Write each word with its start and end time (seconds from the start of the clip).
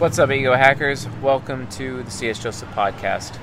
What's 0.00 0.18
up, 0.18 0.30
Ego 0.30 0.54
Hackers? 0.54 1.06
Welcome 1.20 1.66
to 1.72 2.02
the 2.04 2.10
CS 2.10 2.42
Joseph 2.42 2.70
podcast. 2.70 3.38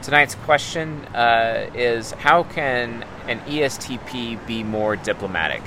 Tonight's 0.00 0.34
question 0.34 1.04
uh, 1.14 1.70
is 1.74 2.12
How 2.12 2.44
can 2.44 3.02
an 3.28 3.40
ESTP 3.40 4.46
be 4.46 4.62
more 4.62 4.96
diplomatic? 4.96 5.62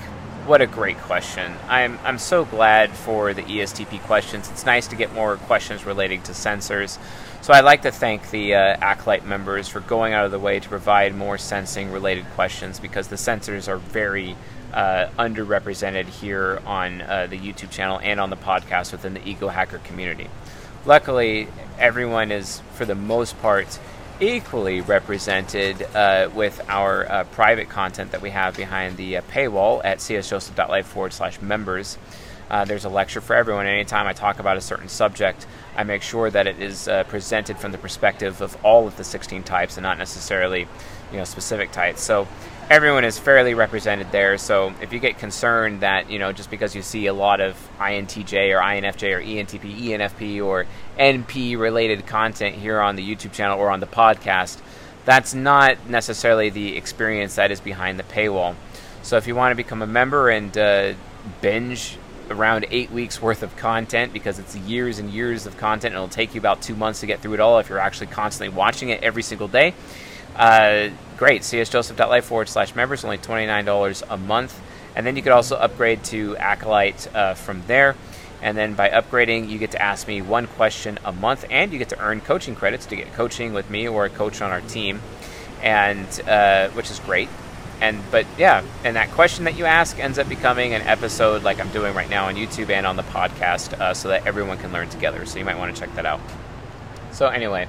What 0.48 0.62
a 0.62 0.66
great 0.66 0.98
question. 1.00 1.54
I'm, 1.68 2.00
I'm 2.06 2.18
so 2.18 2.46
glad 2.46 2.92
for 2.92 3.34
the 3.34 3.42
ESTP 3.42 4.00
questions. 4.04 4.50
It's 4.50 4.66
nice 4.66 4.88
to 4.88 4.96
get 4.96 5.14
more 5.14 5.36
questions 5.36 5.86
relating 5.86 6.22
to 6.22 6.32
sensors. 6.32 6.98
So 7.42 7.52
I'd 7.52 7.66
like 7.66 7.82
to 7.82 7.92
thank 7.92 8.30
the 8.30 8.56
uh, 8.56 8.78
Acolyte 8.80 9.26
members 9.26 9.68
for 9.68 9.82
going 9.82 10.14
out 10.14 10.24
of 10.24 10.32
the 10.32 10.40
way 10.40 10.62
to 10.62 10.70
provide 10.70 11.14
more 11.14 11.38
sensing 11.38 11.92
related 11.92 12.24
questions 12.28 12.80
because 12.80 13.10
the 13.10 13.18
sensors 13.18 13.68
are 13.68 13.76
very 13.76 14.38
uh, 14.72 15.10
underrepresented 15.20 16.06
here 16.06 16.62
on 16.66 17.02
uh, 17.02 17.28
the 17.28 17.38
YouTube 17.38 17.70
channel 17.70 18.00
and 18.02 18.18
on 18.18 18.30
the 18.30 18.38
podcast 18.38 18.94
within 18.94 19.16
the 19.16 19.28
Ego 19.28 19.50
Hacker 19.50 19.80
community. 19.80 20.30
Luckily, 20.86 21.50
everyone 21.78 22.32
is, 22.32 22.62
for 22.76 22.86
the 22.86 22.96
most 22.96 23.38
part, 23.42 23.78
equally 24.20 24.82
represented 24.82 25.82
uh, 25.96 26.30
with 26.34 26.62
our 26.70 27.10
uh, 27.10 27.24
private 27.26 27.70
content 27.70 28.12
that 28.12 28.22
we 28.22 28.32
have 28.32 28.56
behind 28.56 28.98
the 28.98 29.18
uh, 29.18 29.22
paywall 29.24 29.82
at 29.84 30.00
csjoseph.life 30.00 30.88
forward 30.88 31.14
slash 31.14 31.42
members. 31.42 31.98
Uh, 32.50 32.66
there's 32.66 32.86
a 32.86 32.90
lecture 32.90 33.22
for 33.22 33.36
everyone. 33.36 33.68
Anytime 33.68 34.08
I 34.08 34.14
talk 34.14 34.40
about 34.40 34.58
a 34.58 34.62
certain 34.62 34.88
subject, 34.88 35.46
I 35.76 35.84
make 35.84 36.02
sure 36.02 36.30
that 36.30 36.48
it 36.48 36.62
is 36.62 36.88
uh, 36.88 37.04
presented 37.04 37.58
from 37.60 37.72
the 37.72 37.78
perspective 37.78 38.42
of 38.42 38.58
all 38.64 38.88
of 38.88 38.96
the 38.98 39.04
16 39.04 39.44
types 39.44 39.78
and 39.78 39.84
not 39.84 39.98
necessarily, 39.98 40.68
you 41.12 41.18
know, 41.18 41.26
specific 41.26 41.72
types. 41.72 42.02
So 42.02 42.28
everyone 42.70 43.06
is 43.06 43.18
fairly 43.18 43.54
represented 43.54 44.12
there. 44.12 44.38
So 44.38 44.74
if 44.82 44.92
you 44.92 45.00
get 45.00 45.18
concerned 45.18 45.82
that 45.82 46.10
you 46.10 46.20
know 46.20 46.32
just 46.32 46.50
because 46.50 46.76
you 46.76 46.82
see 46.82 47.08
a 47.08 47.14
lot 47.14 47.40
of 47.40 47.56
INTJ 47.80 48.56
or 48.56 48.62
INFJ 48.62 49.16
or 49.16 49.22
ENTP, 49.22 49.80
ENFP 49.80 50.44
or 50.44 50.66
NP 50.98 51.58
related 51.58 52.06
content 52.06 52.56
here 52.56 52.82
on 52.82 52.96
the 52.96 53.16
YouTube 53.16 53.34
channel 53.34 53.60
or 53.60 53.70
on 53.70 53.80
the 53.80 53.88
podcast, 53.88 54.60
that's 55.06 55.34
not 55.34 55.90
necessarily 55.90 56.50
the 56.50 56.76
experience 56.76 57.36
that 57.36 57.52
is 57.52 57.62
behind 57.62 58.00
the 58.00 58.04
paywall. 58.04 58.56
So 59.04 59.18
if 59.18 59.28
you 59.28 59.36
want 59.36 59.52
to 59.52 59.56
become 59.56 59.82
a 59.82 59.88
member 59.88 60.30
and 60.30 60.58
uh, 60.58 60.94
binge 61.42 61.98
around 62.30 62.66
eight 62.72 62.92
weeks 62.92 63.22
worth 63.22 63.44
of 63.44 63.56
content 63.56 64.12
because 64.12 64.40
it's 64.40 64.56
years 64.56 65.00
and 65.00 65.10
years 65.10 65.46
of 65.46 65.56
content. 65.58 65.96
It'll 65.96 66.10
take 66.10 66.36
you 66.36 66.42
about 66.42 66.62
two 66.62 66.76
months 66.76 67.00
to 67.00 67.06
get 67.06 67.22
through 67.22 67.36
it 67.36 67.40
all 67.40 67.60
if 67.60 67.70
you're 67.70 67.80
actually 67.80 68.08
constantly 68.08 68.56
watching 68.56 68.90
it 68.90 69.02
every 69.04 69.24
single 69.24 69.48
day. 69.48 69.74
Uh, 70.36 70.90
great. 71.18 71.42
csjoseph.life 71.42 72.26
forward 72.26 72.48
slash 72.48 72.76
members, 72.76 73.04
only 73.04 73.18
$29 73.18 74.04
a 74.10 74.18
month. 74.18 74.60
And 74.96 75.06
then 75.06 75.16
you 75.16 75.22
could 75.22 75.32
also 75.32 75.56
upgrade 75.56 76.04
to 76.06 76.38
Acolyte 76.38 77.14
uh, 77.14 77.34
from 77.34 77.64
there. 77.68 77.96
And 78.42 78.58
then 78.58 78.76
by 78.76 78.90
upgrading, 78.90 79.50
you 79.50 79.58
get 79.58 79.72
to 79.72 79.82
ask 79.82 80.08
me 80.08 80.22
one 80.22 80.48
question 80.48 81.00
a 81.04 81.12
month, 81.12 81.46
and 81.50 81.72
you 81.74 81.80
get 81.80 81.90
to 81.90 82.00
earn 82.00 82.22
coaching 82.22 82.56
credits 82.56 82.86
to 82.88 82.96
get 82.96 83.12
coaching 83.14 83.54
with 83.54 83.70
me 83.70 83.88
or 83.88 84.06
a 84.06 84.10
coach 84.10 84.42
on 84.42 84.52
our 84.52 84.62
team, 84.62 85.02
and 85.64 86.08
uh, 86.28 86.70
which 86.70 86.92
is 86.92 87.00
great. 87.00 87.30
And 87.82 88.00
but 88.12 88.26
yeah, 88.38 88.64
and 88.84 88.96
that 88.96 89.10
question 89.12 89.46
that 89.46 89.58
you 89.58 89.66
ask 89.66 90.00
ends 90.00 90.20
up 90.20 90.30
becoming 90.30 90.74
an 90.74 90.82
episode 90.84 91.44
like 91.44 91.60
I'm 91.60 91.70
doing 91.70 91.96
right 91.96 92.10
now 92.10 92.26
on 92.26 92.36
YouTube 92.36 92.70
and 92.70 92.86
on 92.86 92.96
the 92.96 93.04
podcast, 93.04 93.74
uh, 93.80 93.94
so 93.94 94.10
that 94.10 94.28
everyone 94.28 94.60
can 94.60 94.72
learn 94.72 94.90
together. 94.90 95.26
So 95.26 95.40
you 95.40 95.46
might 95.46 95.58
want 95.58 95.76
to 95.76 95.80
check 95.80 95.94
that 95.96 96.06
out. 96.06 96.22
So 97.12 97.28
anyway, 97.28 97.68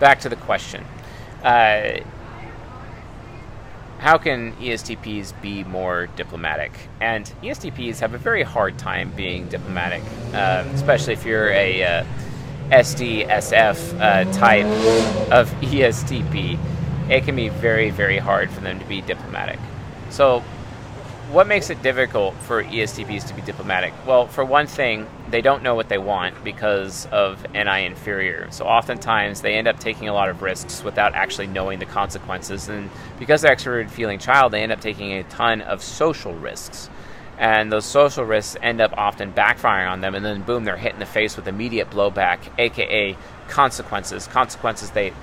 back 0.00 0.20
to 0.20 0.28
the 0.28 0.36
question. 0.36 0.84
Uh, 1.44 2.00
how 4.00 4.16
can 4.16 4.54
ESTPs 4.54 5.38
be 5.42 5.62
more 5.64 6.06
diplomatic? 6.16 6.72
And 7.02 7.26
ESTPs 7.42 8.00
have 8.00 8.14
a 8.14 8.18
very 8.18 8.42
hard 8.42 8.78
time 8.78 9.12
being 9.14 9.46
diplomatic, 9.48 10.02
um, 10.28 10.66
especially 10.74 11.12
if 11.12 11.26
you're 11.26 11.50
a 11.50 11.84
uh, 11.84 12.04
SDSF 12.70 14.00
uh, 14.00 14.32
type 14.32 14.64
of 15.30 15.50
ESTP. 15.60 16.58
It 17.10 17.24
can 17.24 17.36
be 17.36 17.50
very, 17.50 17.90
very 17.90 18.16
hard 18.16 18.50
for 18.50 18.62
them 18.62 18.78
to 18.78 18.86
be 18.86 19.02
diplomatic. 19.02 19.58
So, 20.08 20.40
what 21.30 21.46
makes 21.46 21.68
it 21.68 21.82
difficult 21.82 22.34
for 22.36 22.64
ESTPs 22.64 23.28
to 23.28 23.34
be 23.34 23.42
diplomatic? 23.42 23.92
Well, 24.06 24.26
for 24.26 24.46
one 24.46 24.66
thing, 24.66 25.06
they 25.30 25.40
don't 25.40 25.62
know 25.62 25.74
what 25.74 25.88
they 25.88 25.98
want 25.98 26.42
because 26.44 27.06
of 27.06 27.44
NI 27.52 27.84
inferior. 27.84 28.48
So 28.50 28.66
oftentimes 28.66 29.42
they 29.42 29.54
end 29.54 29.68
up 29.68 29.78
taking 29.78 30.08
a 30.08 30.12
lot 30.12 30.28
of 30.28 30.42
risks 30.42 30.82
without 30.82 31.14
actually 31.14 31.46
knowing 31.46 31.78
the 31.78 31.86
consequences. 31.86 32.68
And 32.68 32.90
because 33.18 33.42
they're 33.42 33.54
extroverted 33.54 33.90
feeling 33.90 34.18
child, 34.18 34.52
they 34.52 34.62
end 34.62 34.72
up 34.72 34.80
taking 34.80 35.12
a 35.12 35.22
ton 35.24 35.60
of 35.60 35.82
social 35.82 36.34
risks. 36.34 36.90
And 37.38 37.72
those 37.72 37.86
social 37.86 38.24
risks 38.24 38.56
end 38.62 38.80
up 38.82 38.92
often 38.98 39.32
backfiring 39.32 39.90
on 39.90 40.02
them, 40.02 40.14
and 40.14 40.22
then 40.22 40.42
boom, 40.42 40.64
they're 40.64 40.76
hit 40.76 40.92
in 40.92 41.00
the 41.00 41.06
face 41.06 41.36
with 41.36 41.48
immediate 41.48 41.88
blowback, 41.88 42.38
aka 42.58 43.16
consequences. 43.48 44.26
Consequences 44.26 44.90
they 44.90 45.14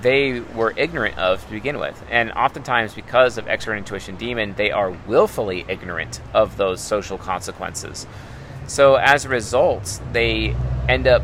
they 0.00 0.40
were 0.40 0.72
ignorant 0.76 1.16
of 1.18 1.44
to 1.44 1.50
begin 1.52 1.78
with. 1.78 2.02
And 2.10 2.32
oftentimes, 2.32 2.94
because 2.94 3.38
of 3.38 3.46
extrovert 3.46 3.78
intuition 3.78 4.16
demon, 4.16 4.54
they 4.56 4.70
are 4.72 4.90
willfully 5.06 5.64
ignorant 5.68 6.20
of 6.34 6.56
those 6.56 6.80
social 6.80 7.18
consequences. 7.18 8.06
So 8.66 8.96
as 8.96 9.24
a 9.24 9.28
result, 9.28 10.00
they 10.12 10.56
end 10.88 11.06
up 11.06 11.22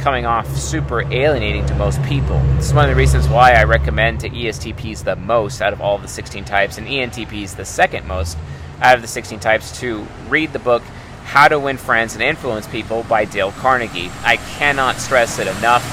coming 0.00 0.24
off 0.24 0.48
super 0.56 1.02
alienating 1.12 1.66
to 1.66 1.74
most 1.74 2.02
people. 2.04 2.38
This 2.56 2.68
is 2.68 2.74
one 2.74 2.84
of 2.84 2.90
the 2.90 2.96
reasons 2.96 3.28
why 3.28 3.52
I 3.52 3.64
recommend 3.64 4.20
to 4.20 4.30
ESTPs 4.30 5.04
the 5.04 5.16
most 5.16 5.60
out 5.60 5.72
of 5.72 5.80
all 5.80 5.98
the 5.98 6.08
16 6.08 6.44
types, 6.44 6.78
and 6.78 6.86
ENTPs 6.86 7.56
the 7.56 7.64
second 7.64 8.06
most 8.06 8.38
out 8.80 8.96
of 8.96 9.02
the 9.02 9.08
16 9.08 9.38
types 9.40 9.78
to 9.80 10.06
read 10.28 10.52
the 10.52 10.58
book 10.58 10.82
How 11.24 11.48
to 11.48 11.58
Win 11.58 11.76
Friends 11.76 12.14
and 12.14 12.22
Influence 12.22 12.66
People 12.66 13.04
by 13.04 13.26
Dale 13.26 13.52
Carnegie. 13.52 14.10
I 14.24 14.36
cannot 14.36 14.96
stress 14.96 15.38
it 15.38 15.46
enough. 15.46 15.84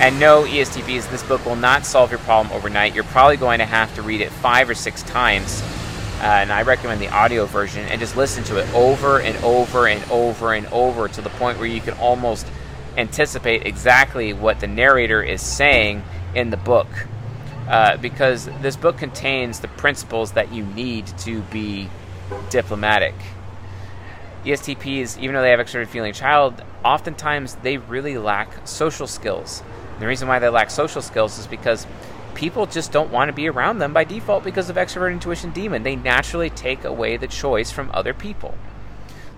And 0.00 0.20
no, 0.20 0.42
ESTPs, 0.42 1.10
this 1.10 1.22
book 1.22 1.46
will 1.46 1.56
not 1.56 1.86
solve 1.86 2.10
your 2.10 2.18
problem 2.20 2.54
overnight. 2.54 2.94
You're 2.94 3.04
probably 3.04 3.36
going 3.36 3.60
to 3.60 3.64
have 3.64 3.94
to 3.94 4.02
read 4.02 4.20
it 4.20 4.30
five 4.30 4.68
or 4.68 4.74
six 4.74 5.02
times. 5.04 5.62
Uh, 6.18 6.22
and 6.22 6.50
I 6.50 6.62
recommend 6.62 7.00
the 7.00 7.10
audio 7.10 7.44
version 7.44 7.86
and 7.86 8.00
just 8.00 8.16
listen 8.16 8.42
to 8.44 8.56
it 8.56 8.72
over 8.74 9.20
and 9.20 9.36
over 9.44 9.86
and 9.86 10.02
over 10.10 10.54
and 10.54 10.66
over 10.68 11.08
to 11.08 11.20
the 11.20 11.28
point 11.30 11.58
where 11.58 11.68
you 11.68 11.80
can 11.80 11.94
almost 11.94 12.46
anticipate 12.96 13.66
exactly 13.66 14.32
what 14.32 14.60
the 14.60 14.66
narrator 14.66 15.22
is 15.22 15.42
saying 15.42 16.02
in 16.34 16.48
the 16.48 16.56
book. 16.56 16.88
Uh, 17.68 17.96
because 17.96 18.46
this 18.62 18.76
book 18.76 18.96
contains 18.96 19.60
the 19.60 19.68
principles 19.68 20.32
that 20.32 20.52
you 20.52 20.64
need 20.64 21.06
to 21.18 21.42
be 21.42 21.88
diplomatic. 22.48 23.14
ESTPs, 24.44 25.18
even 25.18 25.34
though 25.34 25.42
they 25.42 25.50
have 25.50 25.58
extroverted 25.58 25.88
feeling 25.88 26.12
child, 26.12 26.62
oftentimes 26.84 27.56
they 27.56 27.76
really 27.76 28.16
lack 28.16 28.66
social 28.66 29.08
skills. 29.08 29.62
The 29.98 30.06
reason 30.06 30.28
why 30.28 30.38
they 30.38 30.48
lack 30.48 30.70
social 30.70 31.02
skills 31.02 31.38
is 31.38 31.46
because 31.46 31.86
people 32.36 32.66
just 32.66 32.92
don't 32.92 33.10
want 33.10 33.28
to 33.28 33.32
be 33.32 33.48
around 33.48 33.78
them 33.78 33.92
by 33.92 34.04
default 34.04 34.44
because 34.44 34.70
of 34.70 34.76
extrovert 34.76 35.12
intuition 35.12 35.50
demon. 35.50 35.82
They 35.82 35.96
naturally 35.96 36.50
take 36.50 36.84
away 36.84 37.16
the 37.16 37.26
choice 37.26 37.70
from 37.70 37.90
other 37.92 38.14
people. 38.14 38.54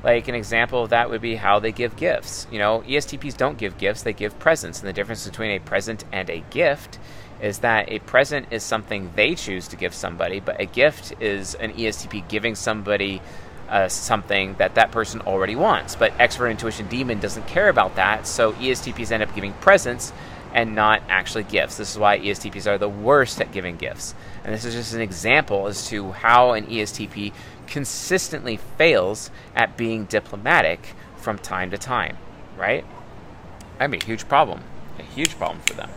Like 0.03 0.29
an 0.29 0.35
example 0.35 0.85
of 0.85 0.91
that 0.91 1.09
would 1.09 1.21
be 1.21 1.37
how 1.37 1.59
they 1.59 1.73
give 1.73 1.97
gifts. 1.97 2.47
You 2.51 2.59
know, 2.59 2.83
ESTPs 2.87 3.37
don't 3.37 3.59
give 3.59 3.79
gifts, 3.79 4.03
they 4.03 4.13
give 4.13 4.39
presents. 4.39 4.81
And 4.81 4.89
the 4.89 4.93
difference 4.93 5.27
between 5.27 5.53
a 5.53 5.61
present 5.61 6.05
and 6.13 6.29
a 6.29 6.45
gift 6.51 6.99
is 7.41 7.61
that 7.61 7.89
a 7.89 8.01
present 8.01 8.49
is 8.51 8.63
something 8.63 9.13
they 9.15 9.35
choose 9.35 9.69
to 9.69 9.77
give 9.77 9.95
somebody, 9.95 10.41
but 10.41 10.61
a 10.61 10.67
gift 10.67 11.15
is 11.21 11.55
an 11.55 11.73
ESTP 11.73 12.29
giving 12.29 12.55
somebody 12.55 13.23
uh, 13.69 13.89
something 13.89 14.55
that 14.55 14.75
that 14.75 14.91
person 14.91 15.21
already 15.23 15.55
wants. 15.55 15.95
But 15.95 16.17
extrovert 16.19 16.51
intuition 16.51 16.89
demon 16.89 17.21
doesn't 17.21 17.47
care 17.47 17.69
about 17.69 17.97
that, 17.97 18.27
so 18.27 18.53
ESTPs 18.55 19.13
end 19.13 19.23
up 19.23 19.35
giving 19.35 19.53
presents 19.55 20.13
and 20.55 20.75
not 20.75 21.03
actually 21.09 21.45
gifts. 21.45 21.77
This 21.77 21.93
is 21.93 21.99
why 21.99 22.19
ESTPs 22.19 22.67
are 22.67 22.79
the 22.79 22.89
worst 22.89 23.41
at 23.41 23.53
giving 23.53 23.77
gifts. 23.77 24.15
And 24.45 24.55
this 24.55 24.65
is 24.65 24.75
just 24.75 24.95
an 24.95 25.01
example 25.01 25.67
as 25.67 25.89
to 25.89 26.13
how 26.13 26.53
an 26.53 26.67
ESTP 26.67 27.33
consistently 27.67 28.57
fails 28.57 29.31
at 29.55 29.77
being 29.77 30.05
diplomatic 30.07 30.95
from 31.17 31.39
time 31.39 31.71
to 31.71 31.79
time, 31.79 32.17
right? 32.57 32.85
That'd 33.79 33.91
be 33.91 33.99
a 33.99 34.05
huge 34.05 34.29
problem. 34.29 34.63
A 34.99 35.03
huge 35.03 35.37
problem 35.37 35.61
for 35.67 35.75
them. 35.75 35.91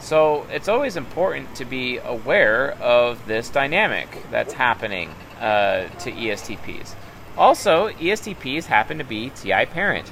So 0.00 0.46
it's 0.50 0.68
always 0.68 0.96
important 0.96 1.54
to 1.56 1.64
be 1.64 1.98
aware 1.98 2.72
of 2.72 3.24
this 3.26 3.48
dynamic 3.48 4.08
that's 4.30 4.52
happening 4.52 5.10
uh, 5.40 5.88
to 6.00 6.12
ESTPs. 6.12 6.94
Also, 7.36 7.88
ESTPs 7.88 8.64
happen 8.64 8.98
to 8.98 9.04
be 9.04 9.30
TI 9.30 9.66
parent. 9.66 10.10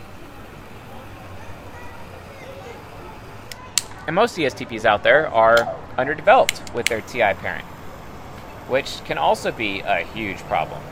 And 4.13 4.17
most 4.17 4.37
ESTPs 4.37 4.85
out 4.85 5.03
there 5.03 5.27
are 5.29 5.75
underdeveloped 5.97 6.75
with 6.75 6.85
their 6.85 7.01
TI 7.01 7.33
parent, 7.33 7.65
which 8.69 9.03
can 9.07 9.17
also 9.17 9.51
be 9.51 9.81
a 9.81 10.01
huge 10.01 10.37
problem. 10.41 10.83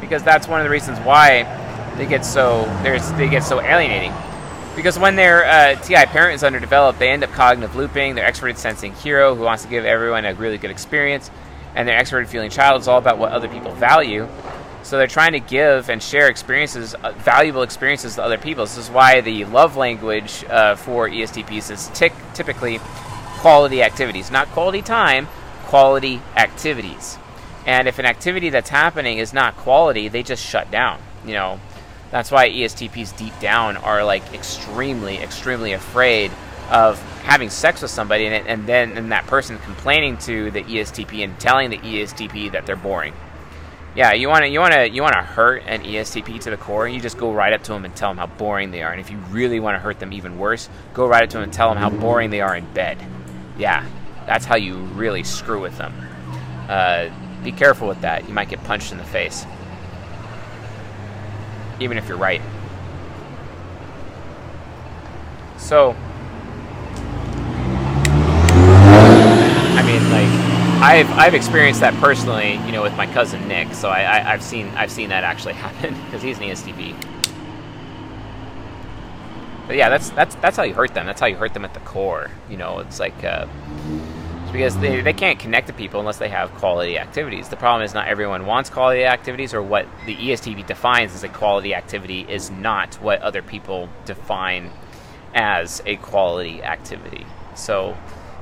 Because 0.00 0.22
that's 0.22 0.48
one 0.48 0.58
of 0.58 0.64
the 0.64 0.70
reasons 0.70 0.98
why 1.00 1.42
they 1.98 2.06
get 2.06 2.24
so 2.24 2.64
they 3.18 3.28
get 3.28 3.44
so 3.44 3.60
alienating. 3.60 4.14
Because 4.74 4.98
when 4.98 5.16
their 5.16 5.44
uh, 5.44 5.74
TI 5.82 6.06
parent 6.06 6.36
is 6.36 6.42
underdeveloped, 6.42 6.98
they 6.98 7.10
end 7.10 7.24
up 7.24 7.30
cognitive 7.32 7.76
looping. 7.76 8.14
Their 8.14 8.26
extroverted 8.26 8.56
sensing 8.56 8.94
hero, 8.94 9.34
who 9.34 9.42
wants 9.42 9.64
to 9.64 9.68
give 9.68 9.84
everyone 9.84 10.24
a 10.24 10.32
really 10.32 10.56
good 10.56 10.70
experience, 10.70 11.30
and 11.74 11.86
their 11.86 12.00
extroverted 12.00 12.28
feeling 12.28 12.48
child 12.48 12.80
is 12.80 12.88
all 12.88 12.96
about 12.96 13.18
what 13.18 13.32
other 13.32 13.48
people 13.48 13.74
value. 13.74 14.26
So 14.82 14.96
they're 14.96 15.06
trying 15.06 15.32
to 15.32 15.40
give 15.40 15.90
and 15.90 16.02
share 16.02 16.28
experiences, 16.28 16.94
uh, 16.94 17.12
valuable 17.18 17.62
experiences 17.62 18.14
to 18.16 18.22
other 18.22 18.38
people. 18.38 18.64
This 18.64 18.76
is 18.76 18.88
why 18.90 19.20
the 19.20 19.44
love 19.44 19.76
language 19.76 20.44
uh, 20.48 20.76
for 20.76 21.08
ESTPs 21.08 21.70
is 21.70 21.88
tic- 21.88 22.14
typically 22.34 22.80
quality 23.38 23.82
activities, 23.82 24.30
not 24.30 24.48
quality 24.48 24.82
time, 24.82 25.28
quality 25.64 26.20
activities. 26.36 27.18
And 27.66 27.88
if 27.88 27.98
an 27.98 28.06
activity 28.06 28.50
that's 28.50 28.70
happening 28.70 29.18
is 29.18 29.32
not 29.32 29.56
quality, 29.56 30.08
they 30.08 30.22
just 30.22 30.44
shut 30.44 30.70
down. 30.70 31.00
You 31.24 31.34
know, 31.34 31.60
that's 32.10 32.30
why 32.30 32.48
ESTPs 32.48 33.16
deep 33.16 33.38
down 33.38 33.76
are 33.76 34.02
like 34.02 34.34
extremely, 34.34 35.18
extremely 35.18 35.72
afraid 35.72 36.32
of 36.70 36.98
having 37.22 37.50
sex 37.50 37.82
with 37.82 37.90
somebody 37.90 38.26
and, 38.26 38.46
and 38.46 38.66
then 38.66 38.96
and 38.96 39.12
that 39.12 39.26
person 39.26 39.58
complaining 39.58 40.16
to 40.18 40.50
the 40.52 40.62
ESTP 40.62 41.22
and 41.22 41.38
telling 41.38 41.70
the 41.70 41.78
ESTP 41.78 42.52
that 42.52 42.64
they're 42.64 42.76
boring. 42.76 43.12
Yeah, 43.96 44.12
you 44.12 44.28
want 44.28 44.44
to 44.44 44.48
you 44.48 44.60
want 44.60 44.72
to 44.72 44.88
you 44.88 45.02
want 45.02 45.14
to 45.14 45.22
hurt 45.22 45.64
an 45.66 45.82
ESTP 45.82 46.40
to 46.42 46.50
the 46.50 46.56
core. 46.56 46.88
You 46.88 47.00
just 47.00 47.18
go 47.18 47.32
right 47.32 47.52
up 47.52 47.64
to 47.64 47.72
them 47.72 47.84
and 47.84 47.94
tell 47.96 48.10
them 48.10 48.18
how 48.18 48.26
boring 48.26 48.70
they 48.70 48.82
are. 48.82 48.92
And 48.92 49.00
if 49.00 49.10
you 49.10 49.18
really 49.30 49.58
want 49.58 49.74
to 49.74 49.80
hurt 49.80 49.98
them 49.98 50.12
even 50.12 50.38
worse, 50.38 50.68
go 50.94 51.08
right 51.08 51.24
up 51.24 51.30
to 51.30 51.38
them 51.38 51.44
and 51.44 51.52
tell 51.52 51.68
them 51.70 51.78
how 51.78 51.90
boring 51.90 52.30
they 52.30 52.40
are 52.40 52.54
in 52.54 52.72
bed. 52.72 53.04
Yeah, 53.58 53.84
that's 54.26 54.44
how 54.44 54.54
you 54.54 54.76
really 54.76 55.24
screw 55.24 55.60
with 55.60 55.76
them. 55.76 55.92
Uh, 56.68 57.08
be 57.42 57.50
careful 57.50 57.88
with 57.88 58.00
that. 58.02 58.28
You 58.28 58.34
might 58.34 58.48
get 58.48 58.62
punched 58.62 58.92
in 58.92 58.98
the 58.98 59.04
face, 59.04 59.44
even 61.80 61.98
if 61.98 62.06
you're 62.06 62.16
right. 62.16 62.42
So, 65.58 65.96
I 69.74 69.82
mean, 69.84 70.10
like 70.10 70.49
I've 70.82 71.10
I've 71.10 71.34
experienced 71.34 71.80
that 71.80 71.92
personally, 72.00 72.54
you 72.64 72.72
know, 72.72 72.80
with 72.80 72.96
my 72.96 73.06
cousin 73.06 73.46
Nick. 73.46 73.74
So 73.74 73.90
I, 73.90 73.98
I 73.98 74.20
have 74.20 74.42
seen 74.42 74.68
I've 74.68 74.90
seen 74.90 75.10
that 75.10 75.24
actually 75.24 75.52
happen 75.66 75.94
because 76.06 76.22
he's 76.22 76.38
an 76.38 76.44
ESTP. 76.44 76.96
But 79.66 79.76
yeah, 79.76 79.90
that's 79.90 80.08
that's 80.08 80.36
that's 80.36 80.56
how 80.56 80.62
you 80.62 80.72
hurt 80.72 80.94
them. 80.94 81.04
That's 81.04 81.20
how 81.20 81.26
you 81.26 81.36
hurt 81.36 81.52
them 81.52 81.66
at 81.66 81.74
the 81.74 81.80
core. 81.80 82.30
You 82.48 82.56
know, 82.56 82.78
it's 82.78 82.98
like 82.98 83.22
uh, 83.22 83.46
it's 84.42 84.52
because 84.52 84.78
they 84.78 85.02
they 85.02 85.12
can't 85.12 85.38
connect 85.38 85.66
to 85.66 85.74
people 85.74 86.00
unless 86.00 86.16
they 86.16 86.30
have 86.30 86.50
quality 86.52 86.98
activities. 86.98 87.50
The 87.50 87.56
problem 87.56 87.84
is 87.84 87.92
not 87.92 88.08
everyone 88.08 88.46
wants 88.46 88.70
quality 88.70 89.04
activities, 89.04 89.52
or 89.52 89.60
what 89.60 89.86
the 90.06 90.16
ESTP 90.16 90.66
defines 90.66 91.14
as 91.14 91.22
a 91.22 91.28
quality 91.28 91.74
activity 91.74 92.24
is 92.26 92.50
not 92.50 92.94
what 93.02 93.20
other 93.20 93.42
people 93.42 93.90
define 94.06 94.70
as 95.34 95.82
a 95.84 95.96
quality 95.96 96.62
activity. 96.62 97.26
So 97.54 97.98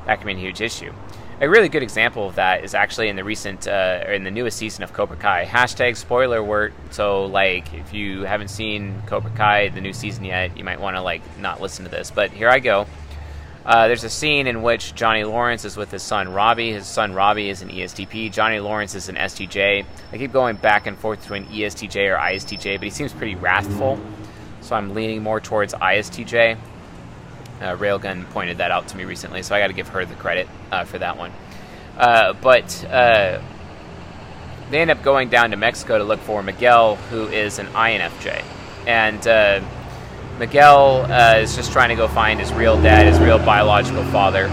that 0.07 0.19
can 0.19 0.27
be 0.29 0.35
a 0.35 0.37
huge 0.37 0.61
issue 0.61 0.93
a 1.41 1.49
really 1.49 1.69
good 1.69 1.83
example 1.83 2.29
of 2.29 2.35
that 2.35 2.65
is 2.65 2.75
actually 2.75 3.09
in 3.09 3.17
the 3.17 3.23
recent 3.23 3.69
uh, 3.69 4.05
in 4.09 4.25
the 4.25 4.31
newest 4.31 4.59
season 4.59 4.83
of 4.83 4.93
Cobra 4.93 5.17
Kai. 5.17 5.45
Hashtag 5.45 5.97
spoiler 5.97 6.39
alert. 6.39 6.73
So 6.91 7.27
like, 7.27 7.73
if 7.75 7.95
you 7.95 8.23
haven't 8.23 8.49
seen 8.49 9.03
Cobra 9.07 9.31
Kai 9.31 9.69
the 9.69 9.81
new 9.81 9.93
season 9.93 10.25
yet, 10.25 10.57
you 10.57 10.65
might 10.65 10.81
want 10.81 10.97
to 10.97 11.03
like 11.03 11.23
not 11.39 11.61
listen 11.61 11.85
to 11.85 11.91
this. 11.91 12.11
But 12.11 12.33
here 12.33 12.49
I 12.49 12.59
go. 12.59 12.87
Uh, 13.65 13.87
there's 13.87 14.03
a 14.03 14.11
scene 14.11 14.47
in 14.47 14.63
which 14.63 14.95
Johnny 14.95 15.25
Lawrence 15.25 15.65
is 15.65 15.77
with 15.77 15.91
his 15.91 16.03
son 16.03 16.33
Robbie. 16.33 16.73
His 16.73 16.87
son 16.87 17.13
Robbie 17.13 17.51
is 17.51 17.61
an 17.63 17.69
ESTP. 17.69 18.33
Johnny 18.33 18.61
Lawrence 18.61 18.95
is 18.95 19.09
an 19.09 19.17
STJ. 19.17 19.85
I 20.11 20.17
keep 20.17 20.33
going 20.33 20.57
back 20.57 20.87
and 20.87 20.99
forth 20.99 21.21
between 21.21 21.45
ESTJ 21.45 22.15
or 22.15 22.19
ISTJ, 22.19 22.79
but 22.79 22.85
he 22.85 22.91
seems 22.91 23.13
pretty 23.13 23.35
wrathful. 23.35 24.01
So 24.63 24.75
I'm 24.75 24.95
leaning 24.95 25.23
more 25.23 25.39
towards 25.39 25.75
ISTJ. 25.75 26.57
Uh, 27.61 27.77
Railgun 27.77 28.29
pointed 28.31 28.59
that 28.59 28.71
out 28.71 28.89
to 28.89 28.97
me 28.97 29.05
recently, 29.05 29.43
so 29.43 29.55
I 29.55 29.61
got 29.61 29.67
to 29.67 29.73
give 29.73 29.89
her 29.89 30.05
the 30.05 30.15
credit 30.15 30.49
uh, 30.71 30.85
for 30.85 30.99
that 30.99 31.17
one. 31.17 31.33
Uh, 31.97 32.33
but 32.35 32.85
uh, 32.85 33.43
they 34.71 34.81
end 34.81 34.91
up 34.91 35.03
going 35.03 35.29
down 35.29 35.51
to 35.51 35.57
Mexico 35.57 35.99
to 35.99 36.05
look 36.05 36.21
for 36.21 36.43
Miguel, 36.43 36.97
who 37.11 37.27
is 37.27 37.59
an 37.59 37.67
INFJ. 37.69 38.45
And 38.87 39.27
uh, 39.27 39.61
Miguel 40.39 41.11
uh, 41.11 41.39
is 41.39 41.57
just 41.57 41.73
trying 41.73 41.89
to 41.89 41.97
go 41.97 42.07
find 42.07 42.39
his 42.39 42.53
real 42.53 42.81
dad, 42.81 43.07
his 43.07 43.19
real 43.19 43.39
biological 43.39 44.05
father. 44.05 44.47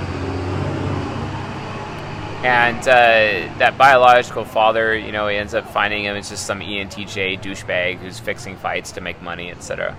And 2.43 2.83
that 2.83 3.75
biological 3.77 4.45
father, 4.45 4.95
you 4.95 5.11
know, 5.11 5.27
he 5.27 5.35
ends 5.35 5.55
up 5.55 5.67
finding 5.69 6.03
him. 6.03 6.15
It's 6.15 6.29
just 6.29 6.45
some 6.45 6.59
ENTJ 6.59 7.41
douchebag 7.41 7.97
who's 7.97 8.19
fixing 8.19 8.55
fights 8.55 8.91
to 8.93 9.01
make 9.01 9.19
money, 9.21 9.49
etc 9.49 9.95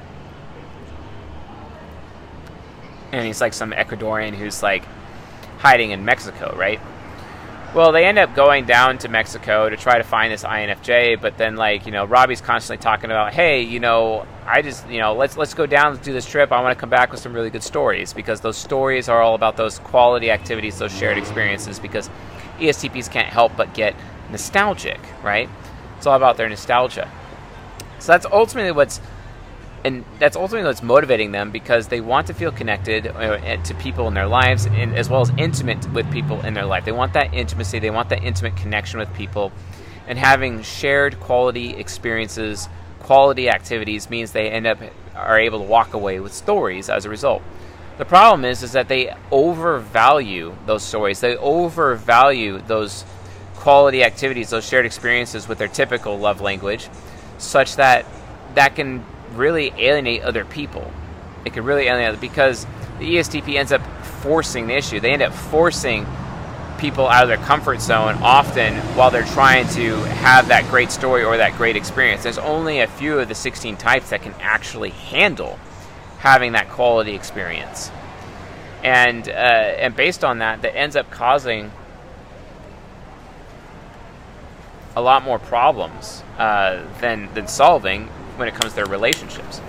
and 3.16 3.26
he's 3.26 3.40
like 3.40 3.54
some 3.54 3.72
Ecuadorian 3.72 4.34
who's 4.34 4.62
like 4.62 4.84
hiding 5.58 5.90
in 5.90 6.04
Mexico, 6.04 6.54
right? 6.56 6.80
Well, 7.74 7.92
they 7.92 8.04
end 8.06 8.18
up 8.18 8.34
going 8.34 8.64
down 8.64 8.98
to 8.98 9.08
Mexico 9.08 9.68
to 9.68 9.76
try 9.76 9.98
to 9.98 10.04
find 10.04 10.32
this 10.32 10.44
INFJ, 10.44 11.20
but 11.20 11.36
then 11.36 11.56
like 11.56 11.86
you 11.86 11.92
know 11.92 12.04
Robbie's 12.04 12.40
constantly 12.40 12.82
talking 12.82 13.10
about, 13.10 13.32
hey, 13.32 13.62
you 13.62 13.80
know, 13.80 14.26
I 14.46 14.62
just 14.62 14.88
you 14.88 14.98
know 14.98 15.14
let's 15.14 15.36
let's 15.36 15.54
go 15.54 15.66
down, 15.66 15.94
let's 15.94 16.04
do 16.04 16.12
this 16.12 16.26
trip. 16.26 16.52
I 16.52 16.62
want 16.62 16.76
to 16.76 16.80
come 16.80 16.90
back 16.90 17.10
with 17.10 17.20
some 17.20 17.32
really 17.32 17.50
good 17.50 17.62
stories 17.62 18.12
because 18.12 18.40
those 18.40 18.56
stories 18.56 19.08
are 19.08 19.20
all 19.20 19.34
about 19.34 19.56
those 19.56 19.78
quality 19.78 20.30
activities, 20.30 20.78
those 20.78 20.96
shared 20.96 21.18
experiences. 21.18 21.78
Because 21.78 22.08
ESTPs 22.58 23.10
can't 23.10 23.28
help 23.28 23.56
but 23.56 23.74
get 23.74 23.94
nostalgic, 24.30 25.00
right? 25.22 25.48
It's 25.96 26.06
all 26.06 26.16
about 26.16 26.36
their 26.36 26.48
nostalgia. 26.48 27.10
So 27.98 28.12
that's 28.12 28.26
ultimately 28.26 28.72
what's 28.72 29.00
and 29.86 30.04
that's 30.18 30.36
ultimately 30.36 30.66
what's 30.66 30.82
motivating 30.82 31.30
them 31.30 31.52
because 31.52 31.86
they 31.86 32.00
want 32.00 32.26
to 32.26 32.34
feel 32.34 32.50
connected 32.50 33.06
uh, 33.06 33.56
to 33.62 33.74
people 33.76 34.08
in 34.08 34.14
their 34.14 34.26
lives 34.26 34.66
and 34.66 34.96
as 34.96 35.08
well 35.08 35.20
as 35.20 35.30
intimate 35.38 35.88
with 35.92 36.10
people 36.10 36.40
in 36.44 36.54
their 36.54 36.64
life. 36.64 36.84
They 36.84 36.90
want 36.90 37.12
that 37.12 37.32
intimacy 37.32 37.78
they 37.78 37.90
want 37.90 38.08
that 38.08 38.24
intimate 38.24 38.56
connection 38.56 38.98
with 38.98 39.14
people. 39.14 39.52
And 40.08 40.18
having 40.18 40.62
shared 40.62 41.20
quality 41.20 41.70
experiences 41.70 42.68
quality 42.98 43.48
activities 43.48 44.10
means 44.10 44.32
they 44.32 44.50
end 44.50 44.66
up 44.66 44.78
are 45.14 45.38
able 45.38 45.60
to 45.60 45.64
walk 45.64 45.94
away 45.94 46.18
with 46.18 46.34
stories 46.34 46.90
as 46.90 47.04
a 47.04 47.08
result. 47.08 47.42
The 47.98 48.04
problem 48.04 48.44
is 48.44 48.64
is 48.64 48.72
that 48.72 48.88
they 48.88 49.14
overvalue 49.30 50.56
those 50.66 50.82
stories. 50.82 51.20
They 51.20 51.36
overvalue 51.36 52.60
those 52.66 53.04
quality 53.54 54.02
activities 54.02 54.50
those 54.50 54.66
shared 54.66 54.84
experiences 54.84 55.46
with 55.46 55.58
their 55.58 55.68
typical 55.68 56.18
love 56.18 56.40
language 56.40 56.88
such 57.38 57.76
that 57.76 58.04
that 58.54 58.74
can 58.74 59.04
really 59.36 59.72
alienate 59.78 60.22
other 60.22 60.44
people. 60.44 60.90
It 61.44 61.52
could 61.52 61.64
really 61.64 61.86
alienate 61.86 62.20
because 62.20 62.66
the 62.98 63.16
ESTP 63.16 63.56
ends 63.56 63.72
up 63.72 63.82
forcing 64.22 64.66
the 64.66 64.74
issue. 64.74 65.00
They 65.00 65.12
end 65.12 65.22
up 65.22 65.32
forcing 65.32 66.06
people 66.78 67.08
out 67.08 67.22
of 67.22 67.28
their 67.28 67.44
comfort 67.46 67.80
zone 67.80 68.18
often 68.22 68.74
while 68.96 69.10
they're 69.10 69.24
trying 69.24 69.66
to 69.68 69.94
have 70.04 70.48
that 70.48 70.68
great 70.68 70.90
story 70.90 71.24
or 71.24 71.36
that 71.36 71.56
great 71.56 71.76
experience. 71.76 72.22
There's 72.22 72.38
only 72.38 72.80
a 72.80 72.86
few 72.86 73.18
of 73.18 73.28
the 73.28 73.34
16 73.34 73.76
types 73.76 74.10
that 74.10 74.22
can 74.22 74.34
actually 74.40 74.90
handle 74.90 75.58
having 76.18 76.52
that 76.52 76.68
quality 76.68 77.14
experience. 77.14 77.90
And 78.82 79.28
uh, 79.28 79.32
and 79.32 79.96
based 79.96 80.24
on 80.24 80.38
that, 80.38 80.62
that 80.62 80.76
ends 80.76 80.96
up 80.96 81.10
causing 81.10 81.72
a 84.94 85.00
lot 85.00 85.22
more 85.22 85.38
problems 85.38 86.22
uh, 86.38 86.82
than 87.00 87.32
than 87.34 87.48
solving 87.48 88.08
when 88.36 88.48
it 88.48 88.54
comes 88.54 88.72
to 88.72 88.76
their 88.76 88.86
relationships. 88.86 89.60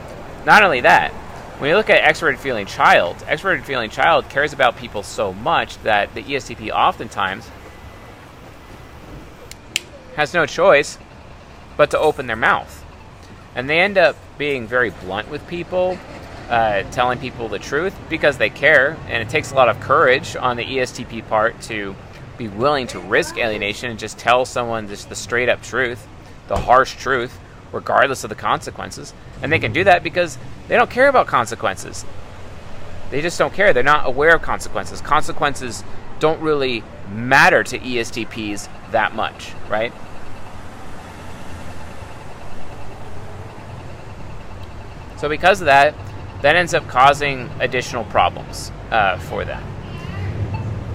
Not 0.46 0.64
only 0.64 0.82
that, 0.82 1.12
when 1.60 1.70
you 1.72 1.76
look 1.76 1.90
at 1.90 2.04
extroverted 2.04 2.38
feeling 2.38 2.68
child, 2.68 3.18
extroverted 3.22 3.64
feeling 3.64 3.90
child 3.90 4.30
cares 4.30 4.54
about 4.54 4.78
people 4.78 5.02
so 5.02 5.34
much 5.34 5.82
that 5.84 6.14
the 6.14 6.22
ESTP 6.22 6.70
oftentimes 6.70 7.50
has 10.16 10.34
no 10.34 10.46
choice 10.46 10.98
but 11.76 11.92
to 11.92 12.00
open 12.00 12.28
their 12.28 12.36
mouth. 12.36 12.86
And 13.56 13.70
they 13.70 13.80
end 13.80 13.98
up 13.98 14.16
being 14.38 14.68
very 14.68 14.92
blunt 14.92 15.30
with 15.30 15.48
people, 15.48 15.98
uh, 16.50 16.84
telling 16.92 17.20
people 17.20 17.50
the 17.50 17.60
truth 17.60 17.96
because 18.10 18.38
they 18.38 18.50
care. 18.50 18.98
And 19.08 19.24
it 19.24 19.30
takes 19.30 19.52
a 19.52 19.56
lot 19.56 19.68
of 19.68 19.80
courage 19.80 20.36
on 20.36 20.58
the 20.58 20.64
ESTP 20.64 21.28
part 21.28 21.60
to 21.64 21.96
be 22.38 22.48
willing 22.48 22.88
to 22.88 23.00
risk 23.00 23.38
alienation 23.38 23.90
and 23.90 24.00
just 24.00 24.18
tell 24.18 24.46
someone 24.46 24.88
just 24.88 25.10
the 25.10 25.16
straight 25.16 25.50
up 25.50 25.64
truth, 25.64 26.08
the 26.48 26.58
harsh 26.58 26.96
truth, 26.98 27.40
regardless 27.72 28.24
of 28.24 28.30
the 28.30 28.36
consequences. 28.36 29.14
And 29.42 29.52
they 29.52 29.60
can 29.60 29.74
do 29.74 29.84
that 29.84 30.04
because 30.04 30.38
they 30.68 30.76
don't 30.76 30.90
care 30.90 31.08
about 31.08 31.28
consequences. 31.28 32.06
They 33.10 33.22
just 33.22 33.38
don't 33.38 33.54
care. 33.54 33.74
They're 33.74 33.84
not 33.84 34.08
aware 34.08 34.36
of 34.36 34.42
consequences. 34.42 35.02
Consequences 35.02 35.84
don't 36.20 36.42
really 36.42 36.84
matter 37.10 37.64
to 37.64 37.80
ESTPs 37.80 38.70
that 38.92 39.16
much, 39.16 39.54
right? 39.70 39.94
So, 45.18 45.30
because 45.30 45.62
of 45.62 45.66
that, 45.66 45.96
that 46.42 46.56
ends 46.56 46.74
up 46.74 46.88
causing 46.88 47.50
additional 47.60 48.04
problems 48.06 48.72
uh, 48.92 49.18
for 49.18 49.46
them. 49.46 49.64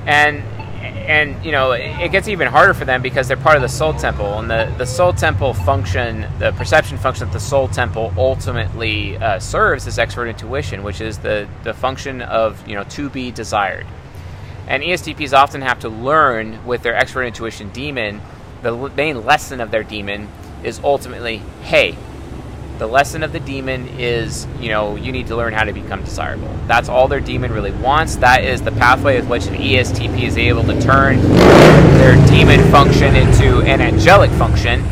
And 0.07 0.43
and 0.83 1.45
you 1.45 1.53
know 1.53 1.73
it 1.73 2.11
gets 2.11 2.29
even 2.29 2.49
harder 2.49 2.75
for 2.75 2.85
them 2.85 3.03
because 3.03 3.29
they're 3.29 3.37
part 3.37 3.57
of 3.57 3.62
the 3.62 3.69
soul 3.69 3.93
temple 3.93 4.39
and 4.39 4.51
the, 4.51 4.73
the 4.79 4.87
soul 4.87 5.12
temple 5.12 5.55
function 5.55 6.27
the 6.39 6.53
perception 6.53 6.99
function 6.99 7.27
that 7.27 7.33
the 7.33 7.41
soul 7.41 7.69
temple 7.69 8.12
ultimately 8.17 9.17
uh, 9.19 9.39
serves 9.39 9.87
is 9.87 9.99
extrovert 9.99 10.29
intuition 10.29 10.83
which 10.83 11.01
is 11.01 11.19
the, 11.19 11.49
the 11.65 11.75
function 11.75 12.23
of 12.23 12.67
you 12.69 12.75
know 12.75 12.85
to 12.85 13.09
be 13.09 13.31
desired. 13.31 13.87
And 14.69 14.83
estps 14.83 15.37
often 15.37 15.61
have 15.62 15.81
to 15.81 15.89
learn 15.89 16.65
with 16.65 16.83
their 16.83 16.95
extrovert 16.95 17.27
intuition 17.27 17.71
demon 17.71 18.21
the 18.62 18.73
main 18.91 19.25
lesson 19.25 19.61
of 19.61 19.71
their 19.71 19.83
demon 19.83 20.29
is 20.62 20.81
ultimately 20.85 21.39
hey 21.62 21.97
the 22.83 22.89
lesson 22.89 23.23
of 23.23 23.33
the 23.33 23.39
demon 23.39 23.87
is, 23.97 24.45
you 24.59 24.69
know, 24.69 24.97
you 24.97 25.12
need 25.12 25.29
to 25.29 25.37
learn 25.37 25.53
how 25.53 25.62
to 25.62 25.73
become 25.73 26.03
desirable. 26.03 26.53
That's 26.67 26.89
all 26.89 27.07
their 27.07 27.21
demon 27.21 27.53
really 27.53 27.71
wants. 27.71 28.17
That 28.17 28.43
is 28.43 28.61
the 28.61 28.73
pathway 28.73 29.21
with 29.21 29.29
which 29.29 29.47
an 29.47 29.55
ESTP 29.55 30.25
is 30.25 30.37
able 30.37 30.65
to 30.65 30.81
turn 30.81 31.23
their 31.23 32.17
demon 32.27 32.61
function 32.73 33.15
into 33.15 33.61
an 33.61 33.81
angelic 33.81 34.33
function 34.33 34.85